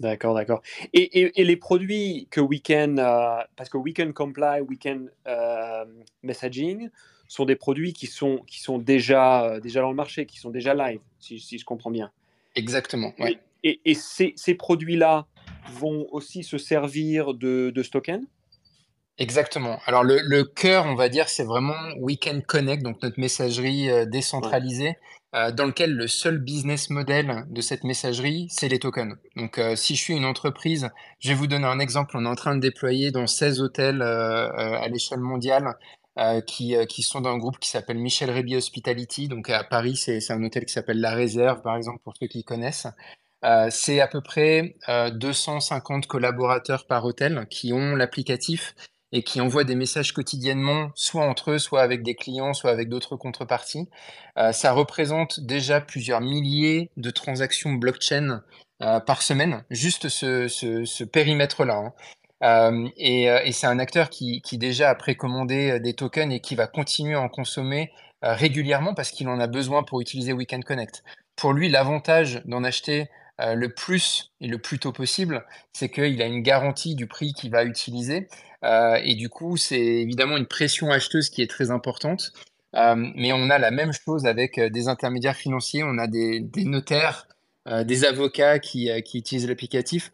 [0.00, 0.62] D'accord, d'accord.
[0.94, 5.84] Et, les produits que Weekend, euh, parce que Weekend Comply, Weekend euh,
[6.22, 6.88] Messaging,
[7.28, 10.48] sont des produits qui sont, qui sont déjà, euh, déjà dans le marché, qui sont
[10.48, 12.10] déjà live, si, je comprends bien.
[12.56, 13.12] Exactement,
[13.62, 15.26] Et, et, ces, ces produits-là
[15.74, 18.26] vont aussi se servir de, de ce token
[19.18, 19.78] Exactement.
[19.84, 24.96] Alors le, le cœur, on va dire, c'est vraiment Weekend Connect, donc notre messagerie décentralisée.
[25.32, 29.16] Euh, dans lequel le seul business model de cette messagerie, c'est les tokens.
[29.36, 30.90] Donc, euh, si je suis une entreprise,
[31.20, 32.16] je vais vous donner un exemple.
[32.16, 35.74] On est en train de déployer dans 16 hôtels euh, à l'échelle mondiale
[36.46, 39.28] qui, qui sont dans un groupe qui s'appelle Michel Réby Hospitality.
[39.28, 42.44] Donc, à Paris, c'est un hôtel qui s'appelle La Réserve, par exemple, pour ceux qui
[42.44, 42.88] connaissent.
[43.70, 44.76] c'est à peu près
[45.14, 48.74] 250 collaborateurs par hôtel qui ont l'applicatif
[49.12, 52.88] et qui envoient des messages quotidiennement, soit entre eux, soit avec des clients, soit avec
[52.88, 53.88] d'autres contreparties.
[54.38, 58.42] Euh, ça représente déjà plusieurs milliers de transactions blockchain
[58.82, 61.74] euh, par semaine, juste ce, périmètre-là.
[61.74, 61.92] Hein.
[62.42, 66.66] Euh, et, c'est un acteur qui, qui, déjà a précommandé des tokens et qui va
[66.66, 67.92] continuer à en consommer
[68.22, 71.02] régulièrement parce qu'il en a besoin pour utiliser Weekend Connect.
[71.36, 73.08] pour lui, l'avantage d'en acheter
[73.40, 77.50] le plus et le plus tôt possible, c'est qu'il a une garantie du prix qu'il
[77.50, 78.28] va utiliser.
[78.62, 82.32] et du coup, c'est évidemment une pression acheteuse qui est très importante.
[82.74, 87.28] mais on a la même chose avec des intermédiaires financiers, on a des, notaires,
[87.66, 90.12] des avocats qui, qui utilisent l'applicatif.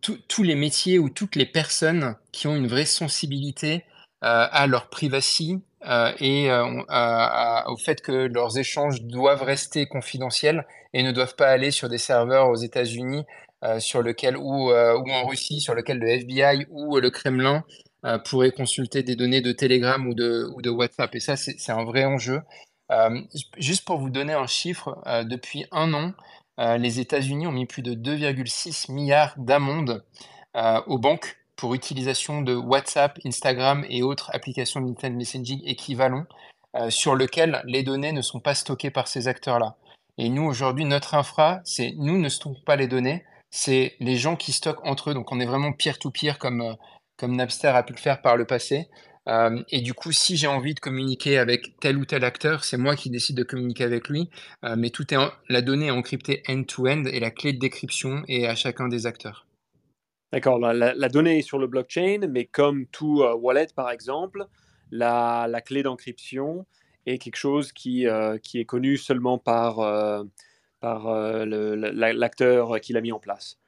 [0.00, 3.84] Tous les métiers ou toutes les personnes qui ont une vraie sensibilité
[4.20, 5.62] à leur privacy
[6.20, 11.88] et au fait que leurs échanges doivent rester confidentiels et ne doivent pas aller sur
[11.88, 13.24] des serveurs aux États-Unis
[13.78, 17.64] sur lequel ou, en Russie sur lequel le FBI ou le Kremlin
[18.24, 21.14] pourraient consulter des données de Telegram ou de WhatsApp.
[21.14, 22.40] Et ça, c'est un vrai enjeu.
[23.58, 26.12] juste pour vous donner un chiffre, depuis un an,
[26.78, 30.04] les États-Unis ont mis plus de 2,6 milliards d'amendes
[30.86, 36.24] aux banques pour utilisation de WhatsApp, Instagram et autres applications de messaging équivalents
[36.76, 39.76] euh, sur lesquelles les données ne sont pas stockées par ces acteurs-là.
[40.18, 44.36] Et nous, aujourd'hui, notre infra, c'est nous ne stockons pas les données, c'est les gens
[44.36, 45.14] qui stockent entre eux.
[45.14, 46.74] Donc, on est vraiment peer-to-peer comme, euh,
[47.16, 48.88] comme Napster a pu le faire par le passé.
[49.28, 52.78] Euh, et du coup, si j'ai envie de communiquer avec tel ou tel acteur, c'est
[52.78, 54.30] moi qui décide de communiquer avec lui.
[54.76, 55.06] mais tout
[55.48, 59.06] la donnée est encryptée end-to-end -end et la clé de décryption est à chacun des
[59.06, 59.47] acteurs.
[60.32, 64.46] D'accord, la, donnée est sur le blockchain, mais comme tout euh, wallet, par exemple,
[64.90, 66.66] la, clé d'encryption
[67.06, 70.22] est quelque chose qui, euh, qui est connu seulement par, euh,
[70.80, 73.58] par l'acteur qui l'a mis en place.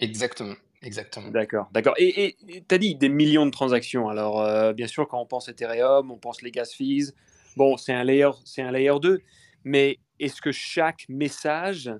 [0.00, 0.56] Exactement.
[0.82, 1.28] Exactement.
[1.28, 1.94] D'accord, d'accord.
[1.98, 2.36] Et
[2.68, 4.08] tu as dit des millions de transactions.
[4.08, 7.12] Alors, bien sûr, quand on pense Ethereum, on pense les gas fees.
[7.56, 9.20] Bon, c'est un layer, c'est un layer 2.
[9.64, 11.90] Mais est-ce que chaque message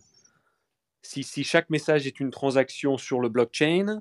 [1.11, 4.01] si, chaque message est une transaction sur le blockchain,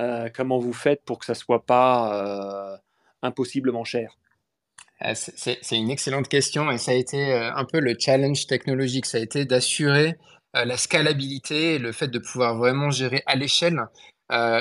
[0.00, 2.76] euh, comment vous faites pour que ça ne soit pas euh,
[3.22, 4.16] impossiblement cher?
[5.00, 9.06] Ah, c'est une excellente question et ça a été euh, un peu le challenge technologique.
[9.06, 10.16] Ça a été d'assurer
[10.54, 13.80] la scalabilité le fait de pouvoir vraiment gérer à l'échelle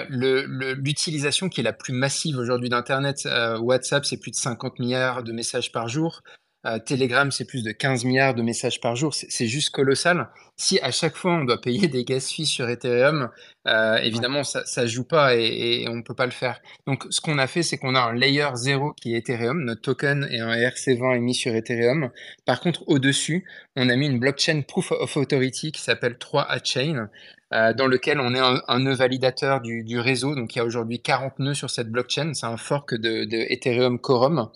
[0.10, 3.28] l'utilisation qui est la plus massive aujourd'hui d'Internet.
[3.60, 6.22] WhatsApp, c'est plus de 50 milliards de messages par jour.
[6.68, 9.14] Euh, Telegram, c'est plus de 15 milliards de messages par jour.
[9.14, 10.28] C'est juste colossal.
[10.58, 13.30] Si à chaque fois on doit payer des gas fees sur Ethereum,
[13.68, 16.60] euh, évidemment, ça ne joue pas et, on ne peut pas le faire.
[16.86, 19.64] Donc, ce qu'on a fait, c'est qu'on a un layer 0 qui est Ethereum.
[19.64, 22.10] Notre token est un ERC20 émis sur Ethereum.
[22.46, 27.10] Par contre, au-dessus, on a mis une blockchain Proof of Authority qui s'appelle 3A-Chain.
[27.54, 30.36] Euh, dans lequel on est un, nœud validateur du, réseau.
[30.36, 32.34] Donc, il y a aujourd'hui 40 nœuds sur cette blockchain.
[32.34, 34.50] C'est un fork de, de Ethereum Quorum.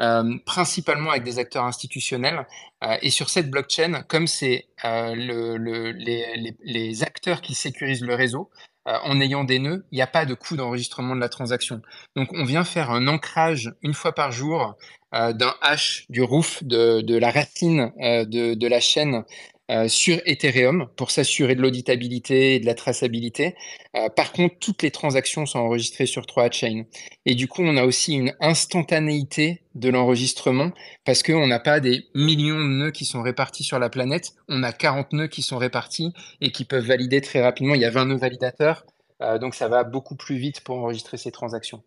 [0.00, 2.46] Euh, principalement avec des acteurs institutionnels.
[2.82, 8.50] Euh, et sur cette blockchain, comme c'est euh, le, les, acteurs qui sécurisent le réseau,
[8.84, 11.82] en ayant des nœuds, il n'y a pas de coût d'enregistrement de la transaction.
[12.16, 14.74] Donc on vient faire un ancrage une fois par jour
[15.12, 19.22] d'un hash du roof de, la racine de, la chaîne
[19.70, 23.54] euh, sur Ethereum pour s'assurer de l'auditabilité et de la traçabilité.
[23.96, 26.84] Euh, par contre, toutes les transactions sont enregistrées sur 3Chain.
[27.26, 30.72] Et du coup, on a aussi une instantanéité de l'enregistrement
[31.04, 34.32] parce qu'on n'a pas des millions de nœuds qui sont répartis sur la planète.
[34.48, 37.74] On a 40 nœuds qui sont répartis et qui peuvent valider très rapidement.
[37.74, 38.84] Il y a 20 nœuds validateurs.
[39.22, 41.84] Euh, donc, ça va beaucoup plus vite pour enregistrer ces transactions.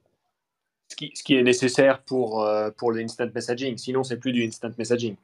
[0.88, 3.77] Ce qui, est nécessaire pour, pour le instant messaging.
[3.77, 5.17] Sinon, c'est plus du instant messaging.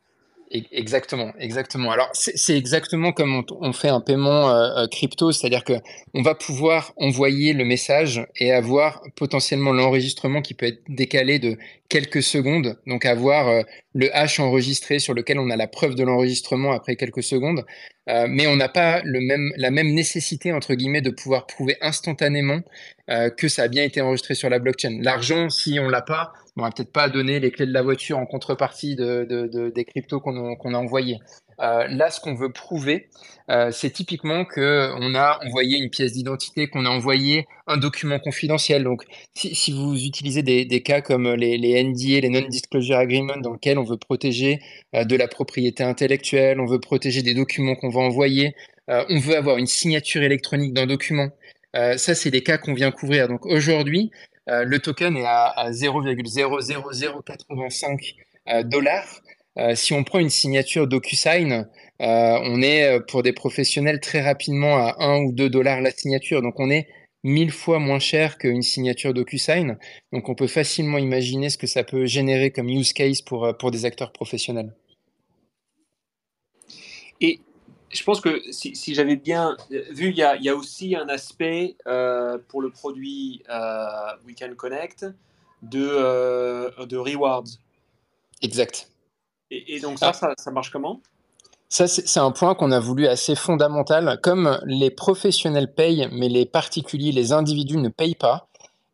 [0.53, 1.91] Exactement, exactement.
[1.91, 5.73] Alors c'est exactement comme on, fait un paiement euh, euh, crypto, c'est-à-dire que
[6.13, 11.57] on va pouvoir envoyer le message et avoir potentiellement l'enregistrement qui peut être décalé de
[11.87, 13.61] quelques secondes, donc avoir euh,
[13.93, 17.65] le hash enregistré sur lequel on a la preuve de l'enregistrement après quelques secondes,
[18.07, 22.59] mais on n'a pas le même, la même nécessité, entre guillemets, de pouvoir prouver instantanément
[23.37, 24.99] que ça a bien été enregistré sur la blockchain.
[25.01, 28.17] L'argent, si on l'a pas, on va peut-être pas donner les clés de la voiture
[28.17, 31.19] en contrepartie de, de, des cryptos qu'on a, a envoyés.
[31.61, 33.09] Euh, là, ce qu'on veut prouver,
[33.49, 38.83] euh, c'est typiquement qu'on a envoyé une pièce d'identité, qu'on a envoyé un document confidentiel.
[38.83, 39.03] Donc,
[39.35, 43.83] si, vous utilisez des, cas comme les, les, NDA, les Non-Disclosure Agreements, dans lesquels on
[43.83, 44.59] veut protéger
[44.95, 48.55] euh, de la propriété intellectuelle, on veut protéger des documents qu'on va envoyer,
[48.87, 51.29] on veut avoir une signature électronique d'un document.
[51.73, 53.29] ça, c'est des cas qu'on vient couvrir.
[53.29, 54.11] Donc, aujourd'hui,
[54.47, 58.15] le token est à, à 0,00085
[58.65, 59.21] dollars.
[59.57, 61.67] Euh, si on prend une signature DocuSign,
[62.01, 65.91] euh, on est euh, pour des professionnels très rapidement à 1 ou 2 dollars la
[65.91, 66.41] signature.
[66.41, 66.87] Donc on est
[67.23, 69.77] mille fois moins cher qu'une signature DocuSign.
[70.13, 73.71] Donc on peut facilement imaginer ce que ça peut générer comme use case pour, pour
[73.71, 74.73] des acteurs professionnels.
[77.19, 77.41] Et
[77.93, 81.09] je pense que si, j'avais bien vu, il y, a, il y, a, aussi un
[81.09, 81.75] aspect
[82.47, 83.43] pour le produit
[84.25, 85.05] We Can Connect
[85.61, 87.57] de, de rewards.
[88.41, 88.89] Exact.
[89.51, 91.01] Et, donc ça, ça, marche comment?
[91.67, 94.19] Ça, c'est un point qu'on a voulu assez fondamental.
[94.21, 98.47] Comme les professionnels payent, mais les particuliers, les individus ne payent pas,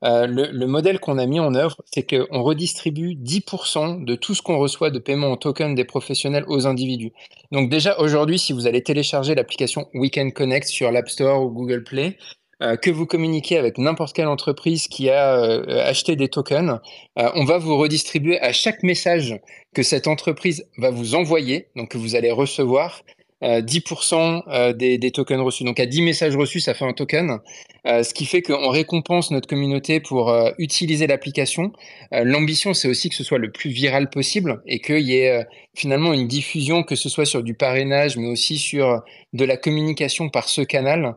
[0.04, 4.42] euh, le, modèle qu'on a mis en œuvre, c'est qu'on redistribue 10% de tout ce
[4.42, 7.14] qu'on reçoit de paiement en token des professionnels aux individus.
[7.52, 11.84] Donc déjà aujourd'hui, si vous allez télécharger l'application Weekend Connect sur l'App Store ou Google
[11.84, 12.18] Play,
[12.62, 16.80] euh, que vous communiquez avec n'importe quelle entreprise qui a euh, acheté des tokens,
[17.16, 19.40] on va vous redistribuer à chaque message
[19.74, 23.02] que cette entreprise va vous envoyer, donc que vous allez recevoir,
[23.42, 25.64] 10% euh, des, des, tokens reçus.
[25.64, 27.40] Donc à 10 messages reçus, ça fait un token,
[27.86, 31.72] euh, ce qui fait qu'on récompense notre communauté pour euh, utiliser l'application.
[32.12, 36.14] L'ambition, c'est aussi que ce soit le plus viral possible et qu'il y ait finalement
[36.14, 40.50] une diffusion, que ce soit sur du parrainage, mais aussi sur de la communication par
[40.50, 41.16] ce canal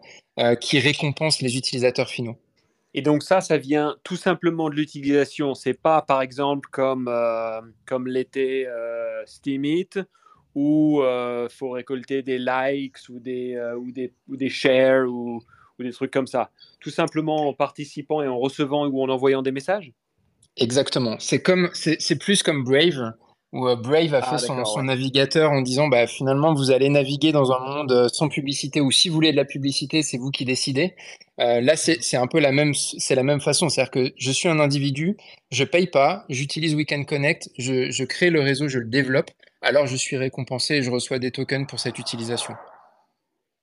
[0.61, 2.37] qui récompense les utilisateurs finaux.
[2.93, 5.55] Et donc ça, ça vient tout simplement de l'utilisation.
[5.55, 7.11] C'est pas, par exemple, comme,
[7.87, 8.67] comme l'était
[9.27, 9.91] Steemit,
[10.55, 15.09] où il euh, faut récolter des likes ou des, euh, ou des, ou des shares
[15.09, 15.43] ou,
[15.79, 16.51] ou, des trucs comme ça.
[16.81, 19.93] Tout simplement en participant et en recevant ou en envoyant des messages?
[20.57, 21.17] Exactement.
[21.19, 23.15] C'est comme, c'est plus comme Brave,
[23.53, 26.89] où euh, Brave a ah, fait son, son, navigateur en disant bah, finalement vous allez
[26.89, 30.31] naviguer dans un monde sans publicité ou si vous voulez de la publicité c'est vous
[30.31, 30.95] qui décidez.
[31.41, 33.69] Euh, là c'est un peu la même c'est la même façon.
[33.69, 35.17] C'est à dire que je suis un individu
[35.51, 39.31] je paye pas j'utilise Weekend Connect je, je, crée le réseau je le développe
[39.63, 42.55] alors je suis récompensé et je reçois des tokens pour cette utilisation.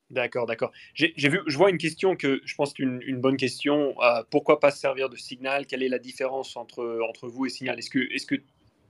[0.09, 0.71] D'accord, d'accord.
[0.93, 3.93] J'ai vu, je vois une question que je pense qu'une une bonne question.
[4.01, 5.65] Euh, pourquoi pas se servir de Signal?
[5.65, 7.77] Quelle est la différence entre, entre vous et Signal?
[7.77, 8.25] Est-ce que est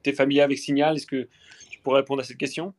[0.03, 0.95] tu es familier avec Signal?
[0.95, 1.27] Est-ce que
[1.71, 2.73] tu pourrais répondre à cette question?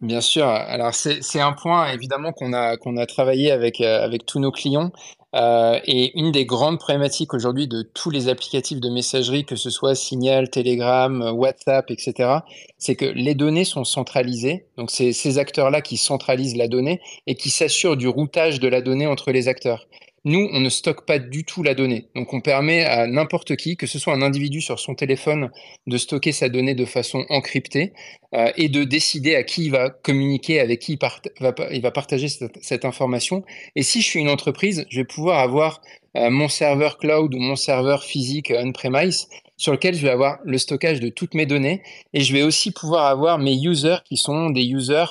[0.00, 0.46] Bien sûr.
[0.46, 4.50] Alors c'est un point évidemment qu'on a qu'on a travaillé avec euh, avec tous nos
[4.50, 4.90] clients
[5.34, 9.68] euh, et une des grandes problématiques aujourd'hui de tous les applicatifs de messagerie, que ce
[9.68, 12.38] soit Signal, Telegram, WhatsApp, etc.,
[12.78, 14.66] c'est que les données sont centralisées.
[14.76, 18.80] Donc, c'est ces acteurs-là qui centralisent la donnée et qui s'assurent du routage de la
[18.80, 19.86] donnée entre les acteurs.
[20.26, 22.06] Nous, on ne stocke pas du tout la donnée.
[22.14, 25.50] Donc, on permet à n'importe qui, que ce soit un individu sur son téléphone,
[25.86, 27.92] de stocker sa donnée de façon encryptée
[28.34, 32.62] euh, et de décider à qui il va communiquer, avec qui il, va, partager cette,
[32.62, 33.44] cette, information.
[33.76, 35.82] Et si je suis une entreprise, je vais pouvoir avoir
[36.16, 40.58] euh, mon serveur cloud ou mon serveur physique on-premise sur lequel je vais avoir le
[40.58, 44.50] stockage de toutes mes données et je vais aussi pouvoir avoir mes users qui sont
[44.50, 45.06] des users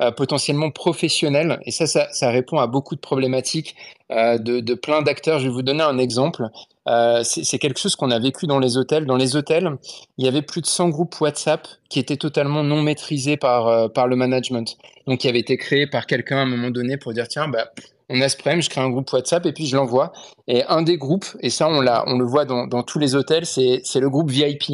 [0.00, 1.58] euh, potentiellement professionnels.
[1.64, 3.74] Et ça, ça, répond à beaucoup de problématiques
[4.12, 5.40] euh, de, plein d'acteurs.
[5.40, 6.44] Je vais vous donner un exemple.
[6.86, 9.06] Euh, c'est quelque chose qu'on a vécu dans les hôtels.
[9.06, 9.76] Dans les hôtels,
[10.16, 14.06] il y avait plus de 100 groupes WhatsApp qui étaient totalement non maîtrisés par, par
[14.06, 14.78] le management.
[15.08, 17.72] Donc, qui avaient été créés par quelqu'un à un moment donné pour dire, tiens, bah,
[18.10, 20.12] on a ce je crée un groupe WhatsApp et puis je l'envoie.
[20.46, 23.14] Et un des groupes, et ça on, l'a, on le voit dans, dans tous les
[23.14, 24.70] hôtels, c'est, c'est le groupe VIP.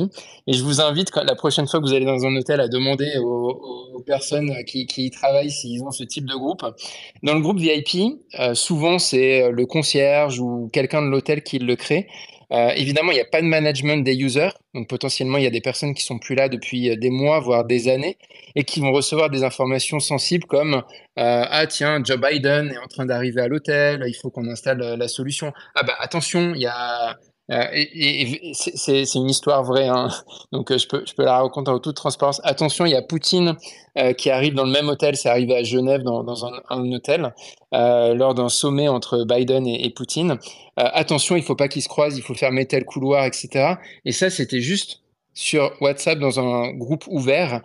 [0.46, 3.18] Et je vous invite, la prochaine fois que vous allez dans un hôtel, à demander
[3.18, 3.60] aux,
[3.94, 6.64] aux personnes qui, qui y travaillent s'ils ont ce type de groupe.
[7.24, 11.74] Dans le groupe VIP, euh, souvent c'est le concierge ou quelqu'un de l'hôtel qui le
[11.74, 12.06] crée.
[12.54, 15.50] Euh, évidemment, il n'y a pas de management des users, donc potentiellement il y a
[15.50, 18.16] des personnes qui sont plus là depuis euh, des mois, voire des années,
[18.54, 20.80] et qui vont recevoir des informations sensibles comme euh,
[21.16, 25.08] ah tiens Joe Biden est en train d'arriver à l'hôtel, il faut qu'on installe la
[25.08, 25.52] solution.
[25.74, 27.18] Ah bah attention, il y a
[27.50, 27.64] euh,
[28.54, 30.08] c'est une histoire vraie, hein.
[30.52, 32.40] donc euh, je, peux, la raconter en toute transparence.
[32.42, 33.56] Attention, il y a Poutine
[33.98, 37.34] euh, qui arrive dans le même hôtel, c'est arrivé à Genève dans, un, hôtel,
[37.72, 40.38] lors d'un sommet entre Biden et, Poutine.
[40.76, 43.74] attention, il faut pas qu'ils se croisent, il faut fermer tel couloir, etc.
[44.04, 45.02] Et ça, c'était juste
[45.34, 47.60] sur WhatsApp dans un groupe ouvert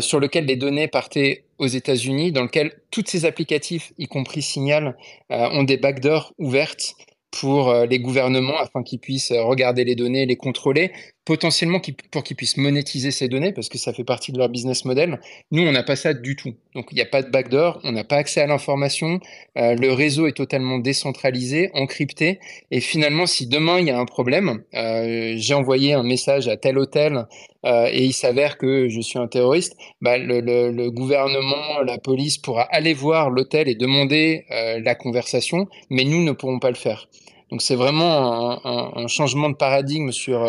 [0.00, 4.96] sur lequel les données partaient aux États-Unis, dans lequel toutes ces applicatifs, y compris Signal,
[5.30, 6.94] ont des backdoors ouvertes
[7.40, 10.92] pour euh, les gouvernements afin qu'ils puissent euh, regarder les données, les contrôler,
[11.24, 14.84] potentiellement pour qu'ils puissent monétiser ces données parce que ça fait partie de leur business
[14.84, 15.20] model.
[15.50, 16.54] Nous, on n'a pas ça du tout.
[16.74, 19.20] Donc, il n'y a pas de backdoor, on n'a pas accès à l'information,
[19.56, 22.40] euh, le réseau est totalement décentralisé, encrypté.
[22.70, 26.56] Et finalement, si demain il y a un problème, euh, j'ai envoyé un message à
[26.56, 27.26] tel hôtel
[27.64, 32.62] euh, et il s'avère que je suis un terroriste, bah, le, gouvernement, la police pourra
[32.64, 37.08] aller voir l'hôtel et demander la conversation, mais nous ne pourrons pas le faire.
[37.50, 40.44] Donc c'est vraiment un, changement de paradigme sur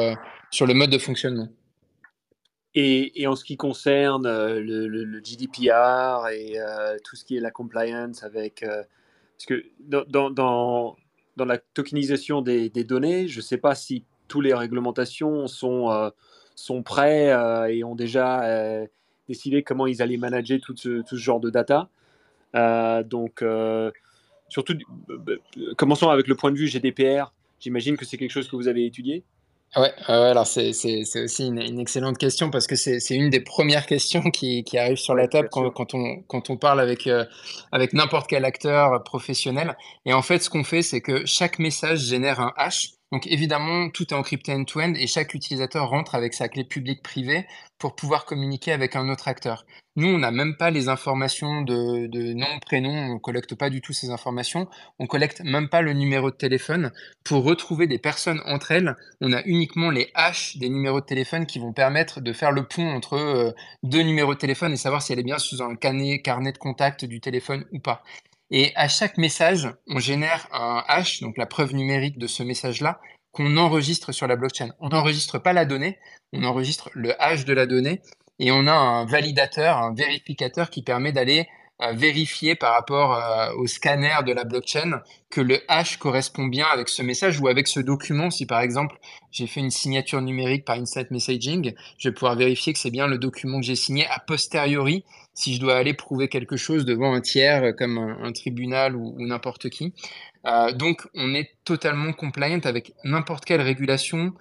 [0.56, 1.50] sur le mode de fonctionnement.
[2.76, 7.52] Et, en ce qui concerne euh, le, GDPR et euh, tout ce qui est la
[7.52, 8.64] compliance avec...
[8.64, 8.84] Euh,
[9.38, 10.96] parce que dans, dans,
[11.38, 16.10] la tokenisation des, données, je ne sais pas si toutes les réglementations sont, euh,
[16.56, 17.32] sont prêts
[17.70, 18.88] et ont déjà
[19.28, 21.90] décidé comment ils allaient manager tout ce, tout ce genre de data.
[23.04, 23.44] donc,
[24.48, 24.78] surtout,
[25.76, 27.34] commençons avec le point de vue GDPR.
[27.60, 29.26] J'imagine que c'est quelque chose que vous avez étudié.
[29.78, 34.64] Ouais, alors c'est aussi une, excellente question parce que c'est une des premières questions qui,
[34.64, 37.26] qui arrive sur la table quand, quand, on, quand on parle avec, euh,
[37.74, 39.76] avec n'importe quel acteur professionnel.
[40.06, 42.92] Et en fait, ce qu'on fait, c'est que chaque message génère un hash.
[43.16, 47.48] Donc évidemment, tout est encrypté end-to-end et chaque utilisateur rentre avec sa clé publique privée
[47.80, 49.66] pour pouvoir communiquer avec un autre acteur.
[49.96, 53.94] Nous, on n'a même pas les informations de, nom, prénom, on collecte pas du tout
[53.94, 54.68] ces informations.
[55.00, 56.92] On collecte même pas le numéro de téléphone.
[57.24, 61.46] Pour retrouver des personnes entre elles, on a uniquement les hash des numéros de téléphone
[61.46, 63.52] qui vont permettre de faire le pont entre euh,
[63.84, 67.06] deux numéros de téléphone et savoir si elle est bien sous un carnet de contact
[67.06, 68.04] du téléphone ou pas.
[68.52, 73.00] Et à chaque message, on génère un hash, donc la preuve numérique de ce message-là,
[73.32, 74.70] qu'on enregistre sur la blockchain.
[74.80, 76.00] On n'enregistre pas la donnée,
[76.32, 78.02] on enregistre le hash de la donnée
[78.40, 81.48] et on a un validateur, un vérificateur qui permet d'aller
[81.80, 86.88] vérifier par rapport euh, au scanner de la blockchain que le hash correspond bien avec
[86.88, 88.30] ce message ou avec ce document.
[88.32, 88.98] Si par exemple
[89.32, 93.08] j'ai fait une signature numérique par Insight Messaging, je vais pouvoir vérifier que c'est bien
[93.08, 95.04] le document que j'ai signé a posteriori
[95.34, 99.16] si je dois aller prouver quelque chose devant un tiers euh, comme un, tribunal ou,
[99.18, 99.94] n'importe qui.
[100.74, 104.34] donc on est totalement compliant avec n'importe quelle régulation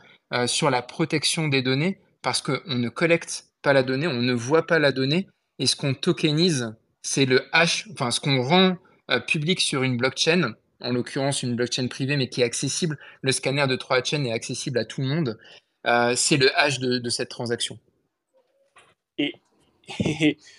[0.46, 4.66] sur la protection des données parce qu'on ne collecte pas la donnée, on ne voit
[4.66, 5.28] pas la donnée
[5.58, 6.74] et ce qu'on tokenise
[7.04, 8.76] c'est le hash, enfin ce qu'on rend
[9.10, 13.30] euh, public sur une blockchain, en l'occurrence une blockchain privée mais qui est accessible, le
[13.30, 15.38] scanner de 3 chaînes est accessible à tout le monde,
[15.86, 17.78] euh, c'est le hash de, cette transaction.
[19.18, 19.34] Et,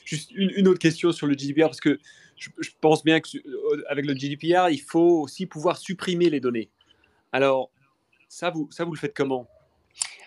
[0.06, 2.00] juste une, autre question sur le GDPR, parce que
[2.38, 6.70] je, pense bien qu'avec le GDPR, il faut aussi pouvoir supprimer les données.
[7.32, 7.72] Alors,
[8.30, 9.48] ça, vous, ça, vous le faites comment?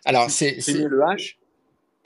[0.05, 1.39] Alors, c'est le hash?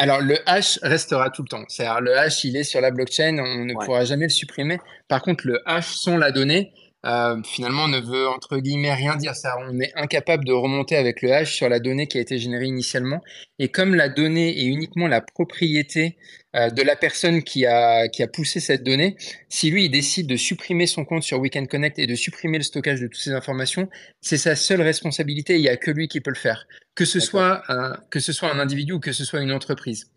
[0.03, 1.62] Alors, le hash restera tout le temps.
[1.68, 4.80] C'est-à-dire, le hash, il est sur la blockchain, on ne pourra jamais le supprimer.
[5.07, 6.72] Par contre, le hash sans la donnée,
[7.05, 9.34] euh, finalement, ne veut entre guillemets rien dire.
[9.34, 12.38] Ça, on est incapable de remonter avec le hash sur la donnée qui a été
[12.38, 13.20] générée initialement.
[13.59, 16.16] Et comme la donnée est uniquement la propriété
[16.55, 19.16] euh, de la personne qui a, qui a poussé cette donnée,
[19.48, 22.64] si lui il décide de supprimer son compte sur Weekend Connect et de supprimer le
[22.64, 23.88] stockage de toutes ces informations,
[24.20, 25.57] c'est sa seule responsabilité.
[25.57, 28.32] Il n'y a que lui qui peut le faire, que ce soit un, que ce
[28.32, 30.11] soit un individu ou que ce soit une entreprise.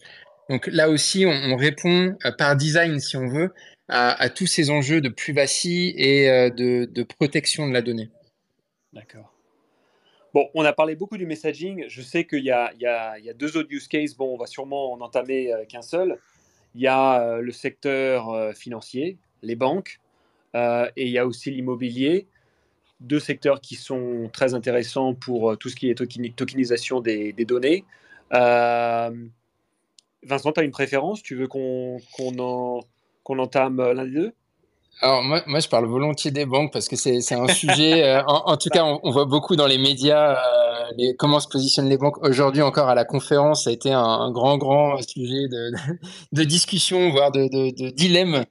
[0.49, 3.51] Donc là aussi, on, répond euh, par design, si on veut,
[3.87, 8.09] à, tous ces enjeux de privacy et euh, de, protection de la donnée.
[8.93, 9.31] D'accord.
[10.33, 11.85] Bon, on a parlé beaucoup du messaging.
[11.87, 12.73] Je sais qu'il y, a
[13.35, 14.15] deux autres use cases.
[14.15, 16.17] Bon, on va sûrement en entamer euh, qu'un seul.
[16.73, 19.99] Il y a euh, le secteur financier, les banques,
[20.53, 22.27] et il y a aussi l'immobilier.
[23.01, 27.83] Deux secteurs qui sont très intéressants pour tout ce qui est tokenisation des, données.
[28.31, 29.21] Vincent,
[30.53, 31.21] tu as une préférence?
[31.21, 31.99] Tu veux qu'on
[32.39, 32.81] en
[33.25, 34.33] qu'on entame euh, l'un des deux?
[35.01, 38.55] Alors moi, moi, je parle volontiers des banques parce que c'est un sujet, euh, en,
[38.55, 42.17] tout cas, on, voit beaucoup dans les médias euh, les, comment se positionnent les banques.
[42.23, 45.71] Aujourd'hui encore à la conférence, ça a été un, grand, grand sujet de,
[46.31, 48.45] de, discussion, voire de, de, dilemme,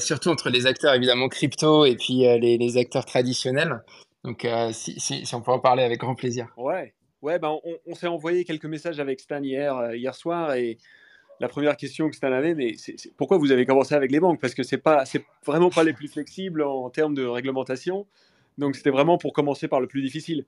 [0.00, 3.84] surtout entre les acteurs évidemment crypto et puis les, les, acteurs traditionnels.
[4.24, 6.48] Donc si, si, on peut en parler avec grand plaisir.
[6.56, 10.78] Ouais, ouais ben on, on s'est envoyé quelques messages avec Stan hier, hier soir et
[11.40, 12.76] la première question que Stan avait, mais
[13.16, 14.40] pourquoi vous avez commencé avec les banques?
[14.40, 18.06] Parce que c'est pas, c'est vraiment pas les plus flexibles en termes de réglementation.
[18.58, 20.46] Donc c'était vraiment pour commencer par le plus difficile.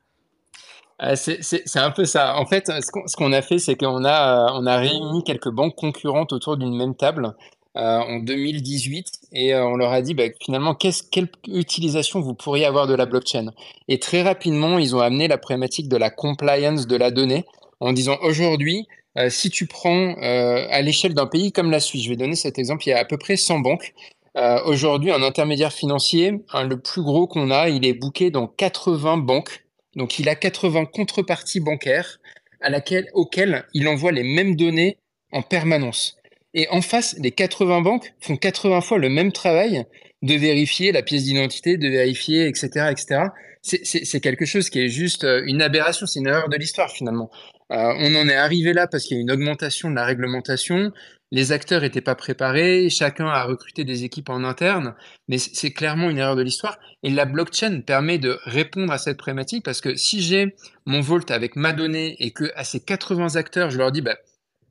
[1.03, 2.36] Euh, c'est un peu ça.
[2.39, 6.32] En fait, ce qu'on a fait, c'est qu'on a, on a réuni quelques banques concurrentes
[6.32, 7.34] autour d'une même table
[7.76, 12.64] euh, en 2018 et euh, on leur a dit bah, finalement quelle utilisation vous pourriez
[12.64, 13.53] avoir de la blockchain?
[13.86, 17.45] Et très rapidement, ils ont amené la problématique de la compliance de la donnée
[17.78, 18.89] en disant aujourd'hui,
[19.19, 22.37] euh, si tu prends euh, à l'échelle d'un pays comme la Suisse, je vais donner
[22.37, 23.95] cet exemple, il y a à peu près 100 banques.
[24.37, 29.16] Euh, aujourd'hui, un intermédiaire financier, le plus gros qu'on a, il est booké dans 80
[29.19, 29.64] banques.
[29.97, 32.21] Donc, il a 80 contreparties bancaires
[32.61, 34.99] à laquelle, auxquelles il envoie les mêmes données
[35.33, 36.16] en permanence.
[36.55, 39.85] Et en face, les 80 banques font 80 fois le même travail
[40.23, 43.23] de vérifier la pièce d'identité, de vérifier, etc., etc.
[43.62, 47.31] C'est quelque chose qui est juste une aberration, c'est une erreur de l'histoire finalement.
[47.71, 50.93] Euh, on en est arrivé là parce qu'il y a une augmentation de la réglementation.
[51.31, 54.95] Les acteurs n'étaient pas préparés, chacun a recruté des équipes en interne,
[55.29, 56.79] mais c'est clairement une erreur de l'histoire.
[57.03, 60.57] Et la blockchain permet de répondre à cette problématique parce que si j'ai
[60.87, 64.16] mon Vault avec ma donnée et que à ces 80 acteurs, je leur dis, bah,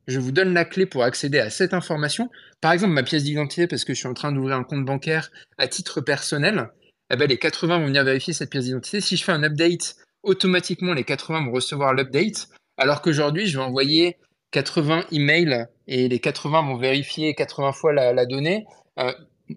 [0.07, 2.29] je vous donne la clé pour accéder à cette information,
[2.59, 5.29] par exemple ma pièce d'identité parce que je suis en train d'ouvrir un compte bancaire
[5.59, 6.69] à titre personnel,
[7.11, 8.99] eh ben, les 80 vont venir vérifier cette pièce d'identité.
[8.99, 12.47] Si je fais un update, automatiquement les 80 vont recevoir l'update.
[12.77, 14.17] Alors qu'aujourd'hui, je vais envoyer
[14.51, 18.65] 80 emails et les 80 vont vérifier 80 fois la, donnée.
[18.99, 19.11] Euh,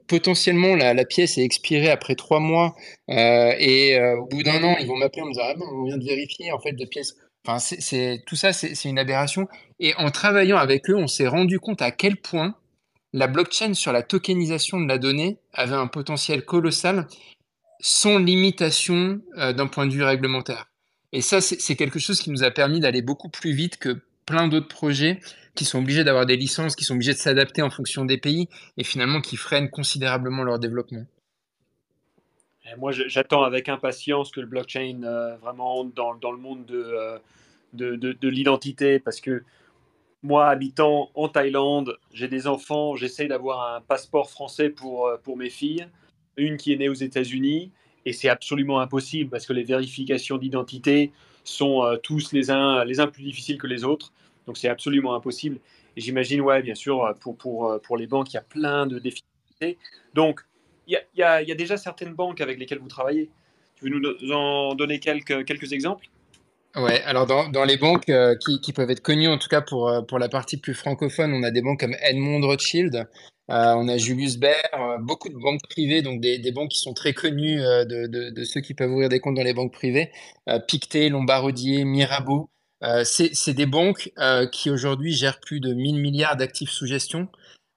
[0.07, 2.75] potentiellement, la, pièce est expirée après trois mois
[3.11, 5.67] euh, et euh, au bout d'un an, ils vont m'appeler en me disant Ah ben,
[5.73, 7.17] on vient de vérifier, en fait, de pièce.
[7.47, 9.49] Enfin, c'est tout ça, c'est une aberration.
[9.79, 12.55] Et en travaillant avec eux, on s'est rendu compte à quel point
[13.15, 17.09] la blockchain sur la tokenisation de la donnée avait un potentiel colossal
[17.81, 20.70] sans limitation d'un point de vue réglementaire.
[21.13, 24.47] Et ça, c'est quelque chose qui nous a permis d'aller beaucoup plus vite que plein
[24.47, 25.19] d'autres projets
[25.57, 28.49] qui sont obligés d'avoir des licences, qui sont obligés de s'adapter en fonction des pays
[28.77, 31.05] et finalement qui freinent considérablement leur développement.
[32.79, 37.19] moi, j'attends avec impatience que le blockchain euh, vraiment dans, dans, le monde de, euh,
[37.73, 39.43] de, de, l'identité parce que
[40.23, 45.37] moi, habitant en Thaïlande, j'ai des enfants, j'essaie d'avoir un passeport français pour, euh, pour
[45.37, 45.89] mes filles,
[46.37, 47.73] une qui est née aux États-Unis,
[48.07, 51.13] et c'est absolument impossible parce que les vérifications d'identité
[51.45, 54.13] sont tous les uns, les uns plus difficiles que les autres.
[54.47, 55.59] Donc c'est absolument impossible.
[55.97, 58.99] Et j'imagine, ouais, bien sûr, pour, pour, pour les banques, il y a plein de
[58.99, 59.79] difficultés.
[60.15, 60.41] Donc,
[60.87, 63.31] il y a, y a, déjà certaines banques avec lesquelles vous travaillez.
[63.77, 66.07] Tu veux nous en donner quelques, quelques exemples?
[66.77, 69.61] Ouais, alors dans, dans les banques euh, qui, qui, peuvent être connues, en tout cas
[69.61, 72.95] pour, euh, pour la partie plus francophone, on a des banques comme Edmond Rothschild,
[73.51, 74.63] euh, on a Julius Baer,
[75.01, 78.45] beaucoup de banques privées, donc des, des banques qui sont très connues de, de, de,
[78.45, 80.13] ceux qui peuvent ouvrir des comptes dans les banques privées,
[80.69, 82.49] Pictet, Lombardier, Mirabeau,
[83.03, 84.13] c'est des banques
[84.53, 87.27] qui aujourd'hui gèrent plus de 1000 milliards d'actifs sous gestion.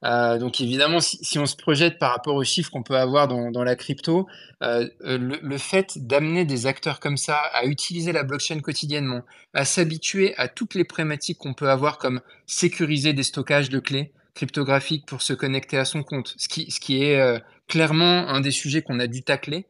[0.03, 3.63] Euh, donc évidemment, si, on se projette par rapport aux chiffres qu'on peut avoir dans,
[3.63, 4.27] la crypto,
[4.61, 9.21] le, fait d'amener des acteurs comme ça à utiliser la blockchain quotidiennement,
[9.53, 14.11] à s'habituer à toutes les problématiques qu'on peut avoir comme sécuriser des stockages de clés
[14.35, 18.51] cryptographiques pour se connecter à son compte, ce qui, ce qui est clairement un des
[18.51, 19.67] sujets qu'on a dû tacler,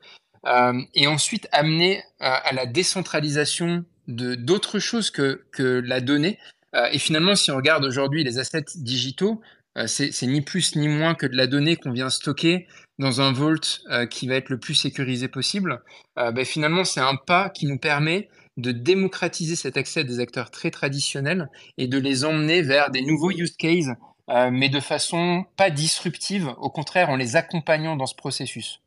[0.95, 6.39] et ensuite amener à la décentralisation d'autres choses que, que la donnée.
[6.75, 10.87] Euh, et finalement, si on regarde aujourd'hui les assets digitaux, euh, c'est ni plus ni
[10.87, 12.67] moins que de la donnée qu'on vient stocker
[12.99, 15.81] dans un vault euh, qui va être le plus sécurisé possible.
[16.15, 20.69] Ben finalement, c'est un pas qui nous permet de démocratiser cet accès des acteurs très
[20.69, 21.49] traditionnels
[21.79, 23.89] et de les emmener vers des nouveaux use cases,
[24.27, 28.83] mais de façon pas disruptive, au contraire en les accompagnant dans ce processus.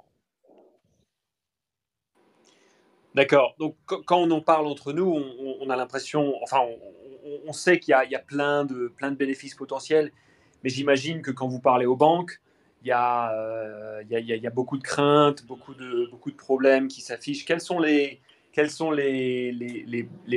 [3.16, 3.54] D'accord.
[3.58, 6.60] Donc, quand on en parle entre nous, on, a l'impression, enfin,
[7.46, 10.12] on, sait qu'il y, a, plein de, plein de bénéfices potentiels,
[10.66, 12.40] mais j'imagine que quand vous parlez aux banques,
[12.82, 13.30] il y a,
[14.52, 17.44] beaucoup de craintes, beaucoup de, problèmes qui s'affichent.
[17.44, 18.20] Quels sont les,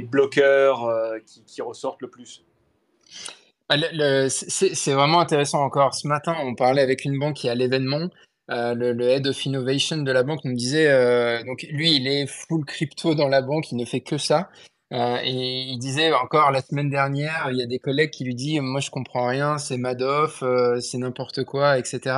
[0.04, 1.18] bloqueurs euh,
[1.48, 2.46] qui, ressortent le plus?
[3.68, 3.78] Bah,
[4.30, 5.96] C'est vraiment intéressant encore.
[5.96, 8.10] Ce matin, on parlait avec une banque qui est à l'événement
[8.52, 12.28] euh, le, head of innovation de la banque nous disait, euh, donc lui, il est
[12.28, 14.52] full crypto dans la banque, il ne fait que ça.
[14.92, 18.34] Euh, et il disait encore la semaine dernière, il y a des collègues qui lui
[18.34, 20.44] disent, moi je comprends rien, c'est Madoff,
[20.82, 22.16] c'est n'importe quoi, etc.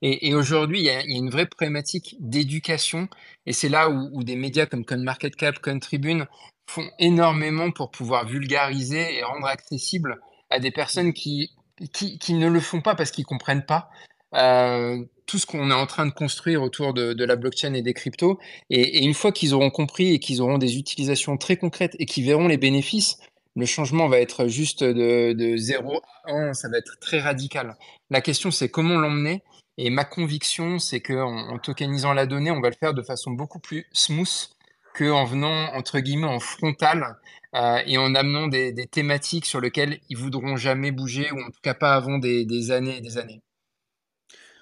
[0.00, 3.08] Et, aujourd'hui, il y, a, une vraie problématique d'éducation,
[3.46, 6.26] et c'est là où, des médias comme CoinMarketCap, CoinTribune
[6.66, 10.18] font énormément pour pouvoir vulgariser et rendre accessible
[10.50, 11.50] à des personnes qui,
[11.92, 13.90] qui, qui ne le font pas parce qu'ils comprennent pas.
[14.34, 17.94] Euh, tout ce qu'on est en train de construire autour de, la blockchain et des
[17.94, 18.38] cryptos.
[18.70, 22.24] Et, une fois qu'ils auront compris et qu'ils auront des utilisations très concrètes et qu'ils
[22.24, 23.18] verront les bénéfices,
[23.56, 27.76] le changement va être juste de, de 0 à 1, ça va être très radical.
[28.10, 29.42] La question, c'est comment l'emmener.
[29.76, 33.32] Et ma conviction, c'est qu'en en tokenisant la donnée, on va le faire de façon
[33.32, 34.50] beaucoup plus smooth
[34.96, 37.16] qu'en venant, entre guillemets, en frontal
[37.56, 41.60] euh, et en amenant des, thématiques sur lesquelles ils voudront jamais bouger, ou en tout
[41.62, 43.42] cas pas avant des années et des années.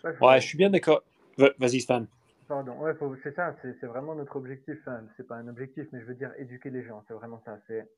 [0.05, 1.03] Ouais, je suis bien d'accord.
[1.39, 2.07] Vas-y, Stan.
[2.49, 2.93] Pardon, ouais,
[3.23, 4.77] c'est ça, c'est vraiment notre objectif.
[4.81, 7.59] Enfin, c'est pas un objectif, mais je veux dire éduquer les gens, c'est vraiment ça.
[7.67, 7.89] C'est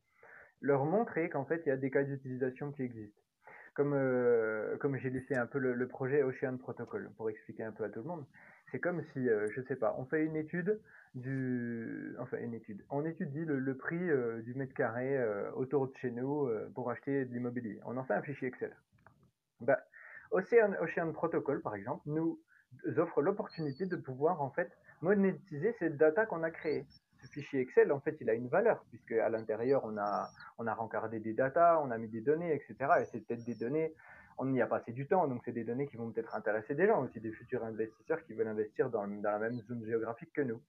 [0.60, 3.20] leur montrer qu'en fait, il y a des cas d'utilisation qui existent.
[3.74, 7.84] Comme, euh, comme j'ai laissé un peu le, projet Ocean Protocol, pour expliquer un peu
[7.84, 8.24] à tout le monde.
[8.70, 10.80] C'est comme si, euh, je sais pas, on fait une étude
[11.14, 12.14] du.
[12.20, 12.84] Enfin, une étude.
[12.90, 15.18] On étudie le, prix euh, du mètre carré
[15.56, 17.80] autour de chez nous pour acheter de l'immobilier.
[17.84, 18.76] On en fait un fichier Excel.
[19.60, 19.80] Bah,
[20.34, 22.38] Ocean, Protocol, par exemple, nous
[22.96, 24.70] offre l'opportunité de pouvoir en fait
[25.00, 26.86] monétiser cette data qu'on a créée.
[27.22, 30.28] Ce fichier Excel, en fait, il a une valeur puisque à l'intérieur, on a,
[30.58, 32.74] on a rencardé des data, on a mis des données, etc.
[33.00, 33.94] Et c'est peut-être des données,
[34.36, 36.86] on y a passé du temps, donc c'est des données qui vont peut-être intéresser des
[36.86, 40.42] gens aussi, des futurs investisseurs qui veulent investir dans, dans la même zone géographique que
[40.42, 40.60] nous.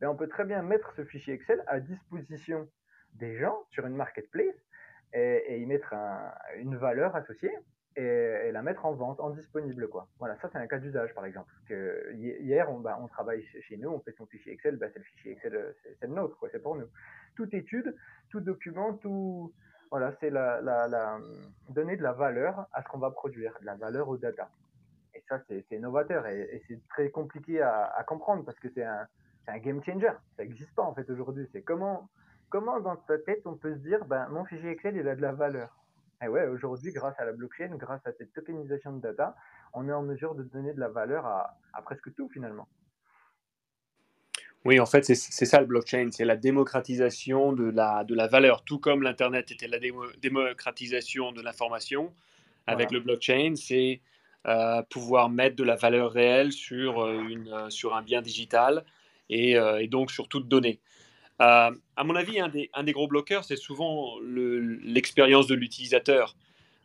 [0.00, 2.68] Mais on peut très bien mettre ce fichier Excel à disposition
[3.14, 4.54] des gens sur une marketplace
[5.12, 5.94] et, y mettre
[6.56, 7.56] une valeur associée
[7.96, 9.88] et, la mettre en vente, en disponible.
[9.88, 10.06] Quoi.
[10.18, 11.52] Voilà, ça c'est un cas d'usage par exemple.
[11.68, 15.32] Hier, on, bah, travaille chez nous, on fait son fichier Excel, bah, c'est le fichier
[15.32, 16.86] Excel, euh, c'est le nôtre, c'est pour nous.
[17.34, 17.94] Toute étude,
[18.30, 19.52] tout document, tout.
[19.90, 21.18] Voilà, c'est la, la,
[21.68, 24.48] donner de la valeur à ce qu'on va produire, de la valeur aux data.
[25.14, 29.06] Et ça, c'est novateur et, c'est très compliqué à, comprendre parce que c'est un,
[29.46, 30.10] un game changer.
[30.36, 31.48] Ça n'existe pas en fait aujourd'hui.
[31.52, 32.08] C'est comment
[32.48, 35.22] comment dans ta tête on peut se dire, ben, mon fichier Excel, il a de
[35.22, 35.83] la valeur
[36.24, 39.34] Et ouais, aujourd'hui, grâce à la blockchain, grâce à cette tokenisation de data,
[39.72, 42.66] on est en mesure de donner de la valeur à, presque tout finalement.
[44.64, 48.64] Oui, en fait, c'est ça le blockchain, c'est la démocratisation de la, de la valeur,
[48.64, 49.78] tout comme l'Internet était la
[50.22, 52.14] démocratisation de l'information.
[52.66, 54.00] Avec le blockchain, c'est
[54.46, 58.84] euh, pouvoir mettre de la valeur réelle sur, euh, une, euh, sur un bien digital
[59.28, 60.80] et, et donc sur toute donnée.
[61.38, 66.36] À mon avis, un des, gros bloqueurs, c'est souvent l'expérience de l'utilisateur.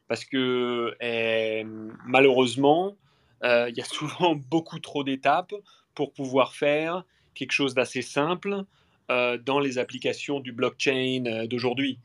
[0.08, 1.66] Parce que eh,
[2.06, 2.96] malheureusement,
[3.44, 5.54] il y a souvent beaucoup trop d'étapes
[5.94, 7.04] pour pouvoir faire
[7.36, 8.64] quelque chose d'assez simple
[9.08, 12.00] dans les applications du blockchain d'aujourd'hui.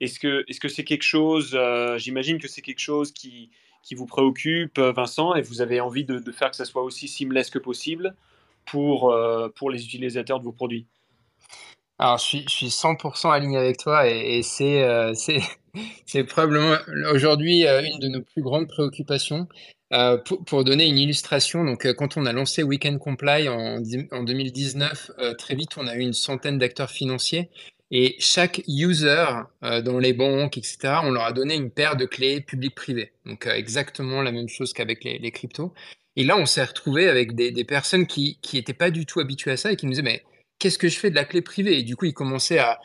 [0.00, 1.58] Est-ce que c'est -ce c'est quelque chose,
[1.96, 3.50] j'imagine que c'est quelque chose qui,
[3.94, 7.50] vous préoccupe, euh, Vincent, et vous avez envie de, faire que ça soit aussi seamless
[7.50, 8.16] que possible
[8.74, 10.86] euh, pour les utilisateurs de vos produits?
[11.98, 15.12] Alors, je suis, je suis 100% aligné avec toi et, euh,
[16.06, 16.76] c'est, probablement
[17.12, 19.48] aujourd'hui une de nos plus grandes préoccupations.
[20.24, 23.82] pour, pour, donner une illustration, donc quand on a lancé Weekend Comply en,
[24.12, 27.50] en 2019, très vite on a eu une centaine d'acteurs financiers
[27.90, 29.26] et chaque user
[29.62, 33.12] euh, dans les banques, etc., on leur a donné une paire de clés publiques-privées.
[33.24, 35.72] Donc euh, exactement la même chose qu'avec les, cryptos.
[36.16, 39.56] Et là, on s'est retrouvé avec des, personnes qui n'étaient pas du tout habituées à
[39.56, 40.24] ça et qui nous disaient, mais
[40.58, 41.78] qu'est-ce que je fais de la clé privée?
[41.78, 42.78] Et du coup, ils commençaient à,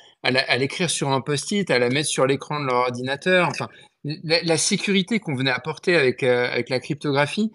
[0.58, 3.48] l'écrire sur un post-it, à la mettre sur l'écran de leur ordinateur.
[3.48, 3.70] Enfin,
[4.04, 7.52] la, sécurité qu'on venait apporter avec, euh, la cryptographie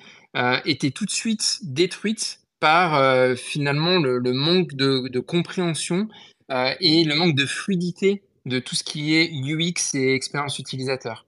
[0.65, 6.09] était tout de suite détruite par finalement le, manque de, compréhension
[6.53, 11.27] euh, et le manque de fluidité de tout ce qui est UX et expérience utilisateur.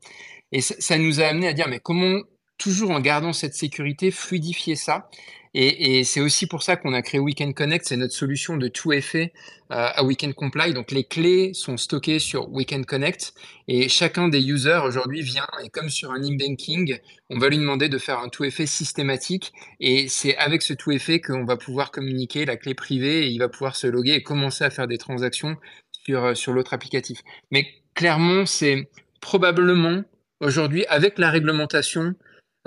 [0.53, 2.21] Et ça, ça, nous a amené à dire, mais comment,
[2.59, 5.09] toujours en gardant cette sécurité, fluidifier ça
[5.55, 8.93] et, c'est aussi pour ça qu'on a créé Weekend Connect, c'est notre solution de tout
[8.93, 9.33] effet
[9.73, 10.75] euh, à Weekend Comply.
[10.75, 13.33] Donc les clés sont stockées sur Weekend Connect
[13.67, 16.99] et chacun des users aujourd'hui vient et comme sur un e-banking,
[17.31, 20.93] on va lui demander de faire un tout effet systématique et c'est avec ce tout
[20.93, 24.23] effet qu'on va pouvoir communiquer la clé privée et il va pouvoir se loguer et
[24.23, 25.57] commencer à faire des transactions
[26.05, 27.21] sur, euh, sur l'autre applicatif.
[27.51, 28.91] Mais clairement, c'est
[29.21, 30.05] probablement
[30.41, 32.15] aujourd'hui avec la réglementation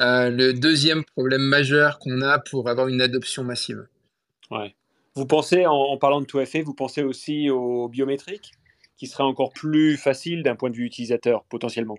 [0.02, 3.88] euh, le deuxième problème majeur qu'on a pour avoir une adoption massive.
[4.50, 4.76] Ouais.
[5.16, 8.54] Vous pensez, en, parlant de tout effet, vous pensez aussi au biométrique,
[8.98, 11.98] qui serait encore plus facile d'un point de vue utilisateur, potentiellement?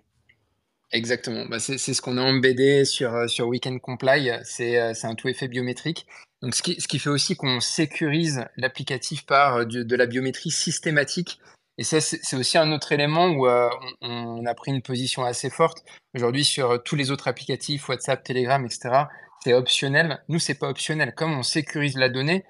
[0.91, 1.45] Exactement.
[1.45, 4.29] Bah, c'est ce qu'on a embêté sur, euh, sur Weekend Comply.
[4.29, 6.05] Euh, c'est un tout effet biométrique.
[6.41, 10.51] Donc, ce qui, ce qui fait aussi qu'on sécurise l'applicatif par de, de, la biométrie
[10.51, 11.39] systématique
[11.77, 13.69] et ça, c'est aussi un autre élément où euh,
[14.01, 15.83] on, a pris une position assez forte.
[16.13, 19.05] Aujourd'hui, sur tous les autres applicatifs, WhatsApp, Telegram, etc.,
[19.43, 20.23] c'est optionnel.
[20.29, 21.13] Nous, c'est pas optionnel.
[21.15, 22.45] Comme on sécurise la donnée,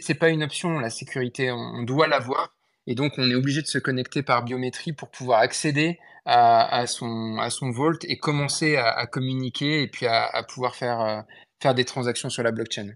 [0.00, 1.50] c'est pas une option, la sécurité.
[1.50, 2.54] On, doit l'avoir.
[2.86, 7.38] Et donc, on est obligé de se connecter par biométrie pour pouvoir accéder à, son,
[7.38, 11.20] à son Vault et commencer à, communiquer et puis à, pouvoir faire, euh,
[11.62, 12.94] faire des transactions sur la blockchain.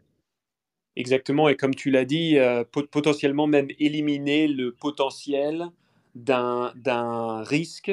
[0.97, 5.67] Exactement, et comme tu l'as dit, euh, potentiellement même éliminer le potentiel
[6.17, 7.93] d'un risque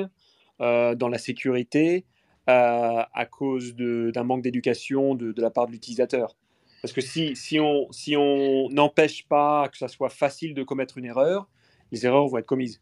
[0.61, 2.05] euh, dans la sécurité
[2.49, 6.35] euh, à cause d'un manque d'éducation de, de, la part de l'utilisateur.
[6.81, 11.05] Parce que si, si on si n'empêche pas que ça soit facile de commettre une
[11.05, 11.47] erreur,
[11.91, 12.81] les erreurs vont être commises.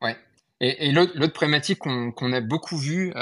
[0.00, 0.16] Ouais.
[0.60, 3.12] Et, et l'autre problématique qu'on a beaucoup vue,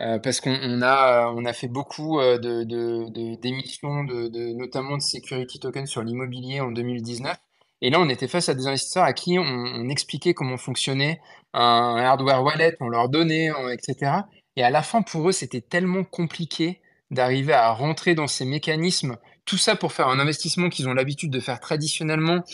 [0.00, 5.60] euh, parce qu'on a, on a fait beaucoup euh, d'émissions, de, de, notamment de security
[5.60, 7.36] token sur l'immobilier en 2019.
[7.82, 11.20] Et là, on était face à des investisseurs à qui on, expliquait comment fonctionnait
[11.54, 14.12] un hardware wallet, on leur donnait, etc.
[14.56, 16.80] Et à la fin, pour eux, c'était tellement compliqué
[17.10, 21.30] d'arriver à rentrer dans ces mécanismes, tout ça pour faire un investissement qu'ils ont l'habitude
[21.30, 22.44] de faire traditionnellement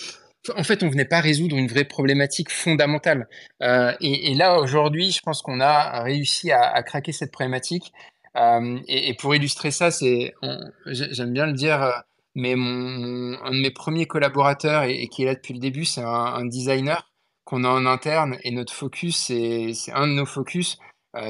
[0.57, 3.29] en fait, on venait pas résoudre une vraie problématique fondamentale.
[3.63, 7.93] Euh, et, là, aujourd'hui, je pense qu'on a réussi à, craquer cette problématique.
[8.37, 10.35] Euh, et, pour illustrer ça, c'est,
[10.87, 11.93] j'aime bien le dire, euh,
[12.35, 16.03] mais mon, un de mes premiers collaborateurs et, qui est là depuis le début, c'est
[16.03, 17.11] un, designer
[17.45, 18.37] qu'on a en interne.
[18.45, 20.79] Et notre focus, c'est un de nos focus,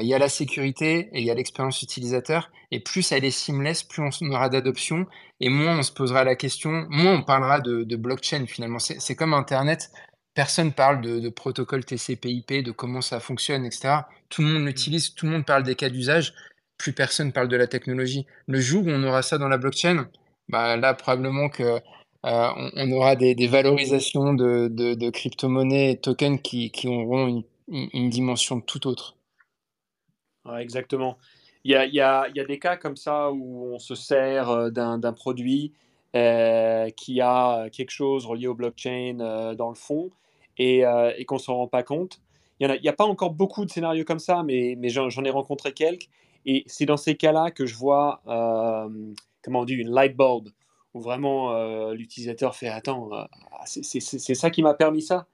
[0.01, 2.51] il y a la sécurité et il y a l'expérience utilisateur.
[2.71, 5.07] Et plus elle est seamless, plus on aura d'adoption
[5.39, 8.79] et moins on se posera la question, moins on parlera de, blockchain finalement.
[8.79, 9.91] C'est comme Internet.
[10.33, 14.01] Personne parle de, protocole TCP/IP, de comment ça fonctionne, etc.
[14.29, 16.33] Tout le monde l'utilise, tout le monde parle des cas d'usage.
[16.77, 18.27] Plus personne parle de la technologie.
[18.47, 20.07] Le jour où on aura ça dans la blockchain,
[20.49, 21.63] bah là probablement que
[22.25, 29.16] euh, on, aura des, valorisations de, crypto-monnaies et tokens qui, auront une dimension tout autre
[30.59, 31.17] exactement.
[31.63, 35.73] Il y, a, des cas comme ça où on se sert euh, d'un produit
[36.15, 40.09] euh, qui a quelque chose relié au blockchain euh, dans le fond
[40.57, 42.21] et, euh, qu'on s'en rend pas compte.
[42.59, 46.09] Il n'y a, pas encore beaucoup de scénarios comme ça, mais, j'en ai rencontré quelques.
[46.45, 48.89] Et c'est dans ces cas-là que je vois, euh,
[49.43, 50.49] comment on dit, une light bulb,
[50.93, 53.23] où vraiment euh, l'utilisateur fait Attends, euh,
[53.65, 55.27] c'est ça qui m'a permis ça.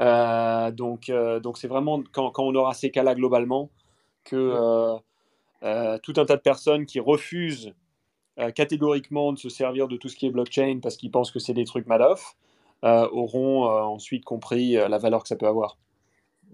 [0.00, 1.12] Euh, donc,
[1.54, 3.70] c'est vraiment quand, on aura ces cas-là globalement
[4.24, 4.96] que
[6.02, 7.74] tout un tas de personnes qui refusent
[8.54, 11.54] catégoriquement de se servir de tout ce qui est blockchain parce qu'ils pensent que c'est
[11.54, 12.36] des trucs Madoff
[12.82, 15.78] auront ensuite compris la valeur que ça peut avoir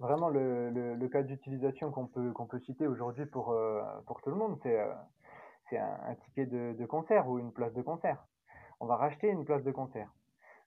[0.01, 4.21] vraiment le, le, le cas d'utilisation qu'on peut, qu'on peut citer aujourd'hui pour, euh, pour
[4.23, 4.93] tout le monde, c'est euh,
[5.73, 8.27] un, un, ticket de, de, concert ou une place de concert.
[8.81, 10.11] On va racheter une place de concert.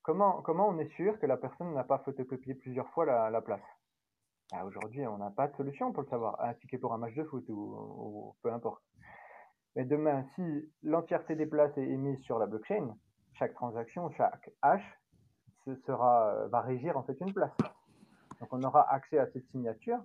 [0.04, 3.41] Comment, comment on est sûr que la personne n'a pas photocopié plusieurs fois la, la
[3.41, 3.62] place?
[4.54, 6.39] Bah, Aujourd'hui, on n'a pas de solution pour le savoir.
[6.41, 8.84] Un ticket pour un match de foot ou, peu importe.
[9.76, 12.95] Mais demain, si l'entièreté des places est mise sur la blockchain,
[13.34, 14.84] chaque transaction, chaque hash,
[15.86, 17.56] sera, va régir en fait une place.
[18.39, 19.99] Donc on aura accès à cette signature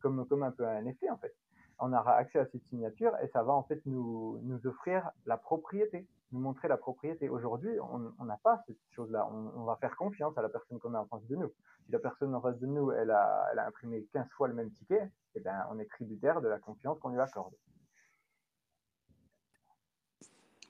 [0.00, 1.34] comme, comme un peu un effet en fait.
[1.78, 5.36] On aura accès à cette signature et ça va en fait nous, nous offrir la
[5.36, 7.28] propriété, nous montrer la propriété.
[7.28, 9.28] Aujourd'hui, on n'a pas cette chose-là.
[9.30, 11.52] On, va faire confiance à la personne qu'on a en face de nous.
[11.84, 14.54] Si la personne en face de nous, elle a, elle a imprimé 15 fois le
[14.54, 17.54] même ticket, eh ben, on est tributaire de la confiance qu'on lui accorde.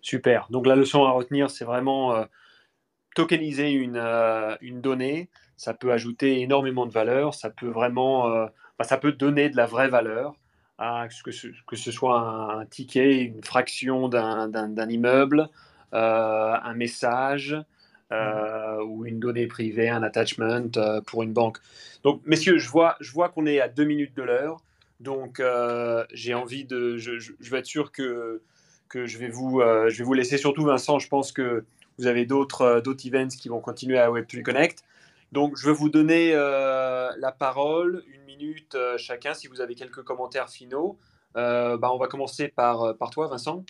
[0.05, 0.49] Super.
[0.51, 2.27] Donc la leçon à retenir, c'est vraiment euh,
[3.15, 8.47] tokeniser une, euh, une donnée, ça peut ajouter énormément de valeur, ça peut vraiment, euh,
[8.83, 10.35] ça peut donner de la vraie valeur
[10.79, 15.49] à que ce, que ce soit un, ticket, une fraction d'un immeuble,
[15.93, 17.57] euh, un message
[18.13, 18.91] euh, mmh.
[18.91, 21.59] ou une donnée privée, un attachment euh, pour une banque.
[22.03, 24.59] Donc, messieurs, je vois, je vois qu'on est à deux minutes de l'heure,
[25.01, 25.43] donc
[26.13, 28.43] j'ai envie de, je, je, je, vais être sûr que
[28.89, 30.99] que je vais vous, je vais vous laisser surtout Vincent.
[30.99, 31.65] Je pense que
[31.99, 34.85] vous avez d'autres d'autres events qui vont continuer à Web3 Connect.
[35.35, 39.75] Donc, je vais vous donner euh, la parole, une minute euh, chacun, si vous avez
[39.75, 40.97] quelques commentaires finaux.
[41.37, 43.65] Euh, bah, on va commencer par, par toi, Vincent.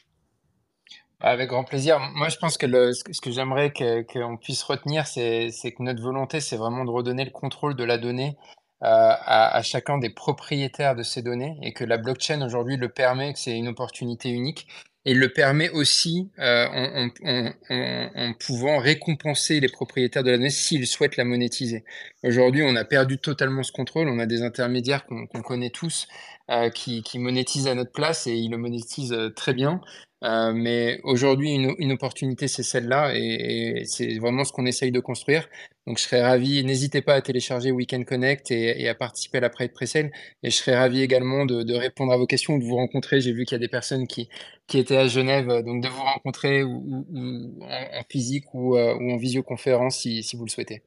[1.20, 1.98] Avec grand plaisir.
[2.16, 6.58] Moi, je pense que ce que j'aimerais qu'on puisse retenir, c'est que notre volonté, c'est
[6.58, 8.36] vraiment de redonner le contrôle de la donnée
[8.82, 13.32] à, à, chacun des propriétaires de ces données et que la blockchain aujourd'hui le permet,
[13.32, 14.66] que c'est une opportunité unique
[15.06, 20.38] et le permet aussi euh, en, en, en, en, pouvant récompenser les propriétaires de la
[20.38, 21.84] donnée s'ils souhaitent la monétiser.
[22.22, 24.08] Aujourd'hui, on a perdu totalement ce contrôle.
[24.08, 26.08] On a des intermédiaires qu'on qu connaît tous
[26.50, 29.80] euh, qui, qui, monétisent à notre place et ils le monétisent euh, très bien.
[30.24, 35.48] Euh, mais aujourd'hui, une, opportunité, c'est celle-là et, c'est vraiment ce qu'on essaye de construire.
[35.86, 36.64] Donc, je serais ravi.
[36.64, 40.10] N'hésitez pas à télécharger Weekend Connect et, à participer à la Pride Pre-Sale.
[40.42, 43.20] Et je serais ravi également de, répondre à vos questions, de vous rencontrer.
[43.20, 44.30] J'ai vu qu'il y a des personnes qui,
[44.66, 48.94] qui étaient à Genève, donc de vous rencontrer ou, ou en, en, physique ou, euh,
[48.94, 50.82] ou en visioconférence si, si vous le souhaitez.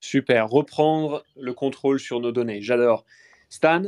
[0.00, 0.48] Super.
[0.48, 2.62] Reprendre le contrôle sur nos données.
[2.62, 3.04] J'adore.
[3.48, 3.82] Stan,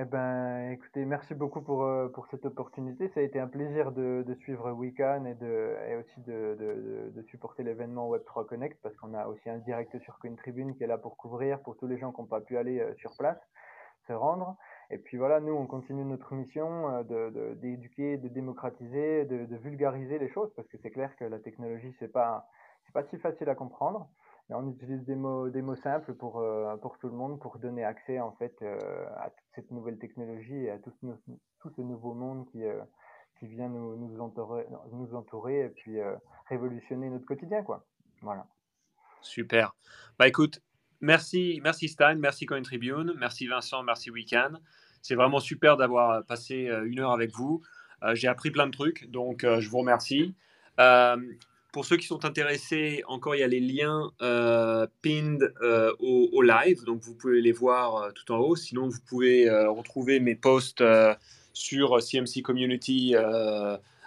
[0.00, 3.08] eh ben, écoutez, merci beaucoup pour, euh, pour cette opportunité.
[3.08, 8.46] Ça a été un plaisir de, suivre Wecan et, de, aussi de, supporter l'événement Web3
[8.46, 11.76] Connect parce qu'on a aussi un direct sur Tribune qui est là pour couvrir pour
[11.76, 13.40] tous les gens qui n'ont pas pu aller euh, sur place,
[14.06, 14.56] se rendre.
[14.90, 20.28] Et puis voilà, nous, on continue notre mission euh, d'éduquer, de, démocratiser, de, vulgariser les
[20.28, 22.46] choses parce que c'est clair que la technologie, c'est pas,
[22.94, 24.08] pas si facile à comprendre
[24.56, 27.84] on utilise des mots, des mots simples pour, euh, pour tout le monde, pour donner
[27.84, 28.78] accès en fait euh,
[29.16, 32.80] à toute cette nouvelle technologie et à tout, ce, nouveau monde qui, euh,
[33.38, 34.20] qui vient nous, nous,
[35.14, 35.98] entourer, et puis
[36.48, 37.62] révolutionner notre quotidien.
[37.62, 37.84] Quoi.
[38.22, 38.46] Voilà.
[39.20, 39.76] Super.
[40.18, 40.60] Bah écoute,
[41.00, 44.60] merci, merci Stan, merci Coin Tribune, merci Vincent, merci Weekend.
[45.02, 47.62] C'est vraiment super d'avoir passé une heure avec vous.
[48.14, 50.34] J'ai appris plein de trucs, donc je vous remercie.
[51.72, 56.42] Pour ceux qui sont intéressés, encore il y a les liens euh, pinned euh, au,
[56.42, 58.56] live, donc vous pouvez les voir euh, tout en haut.
[58.56, 60.82] Sinon, vous pouvez euh, retrouver mes posts
[61.52, 63.14] sur CMC Community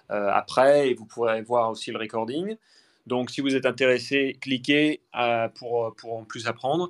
[0.10, 2.56] après et vous pourrez voir aussi le recording.
[3.08, 5.02] Donc, si vous êtes intéressé, cliquez
[5.56, 6.90] pour, pour en plus apprendre.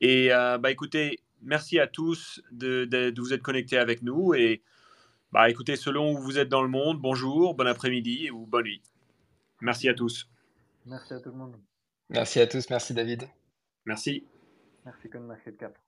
[0.00, 4.34] Et bah, écoutez, merci à tous de, de, de, vous être connectés avec nous.
[4.34, 4.62] Et
[5.30, 8.82] bah, écoutez, selon où vous êtes dans le monde, bonjour, bon après-midi ou bonne nuit.
[9.62, 10.28] Merci à tous.
[10.86, 11.56] Merci à tout le monde.
[12.10, 12.68] Merci à tous.
[12.68, 13.28] Merci David.
[13.86, 14.26] Merci.
[14.84, 15.80] Merci comme Market 4.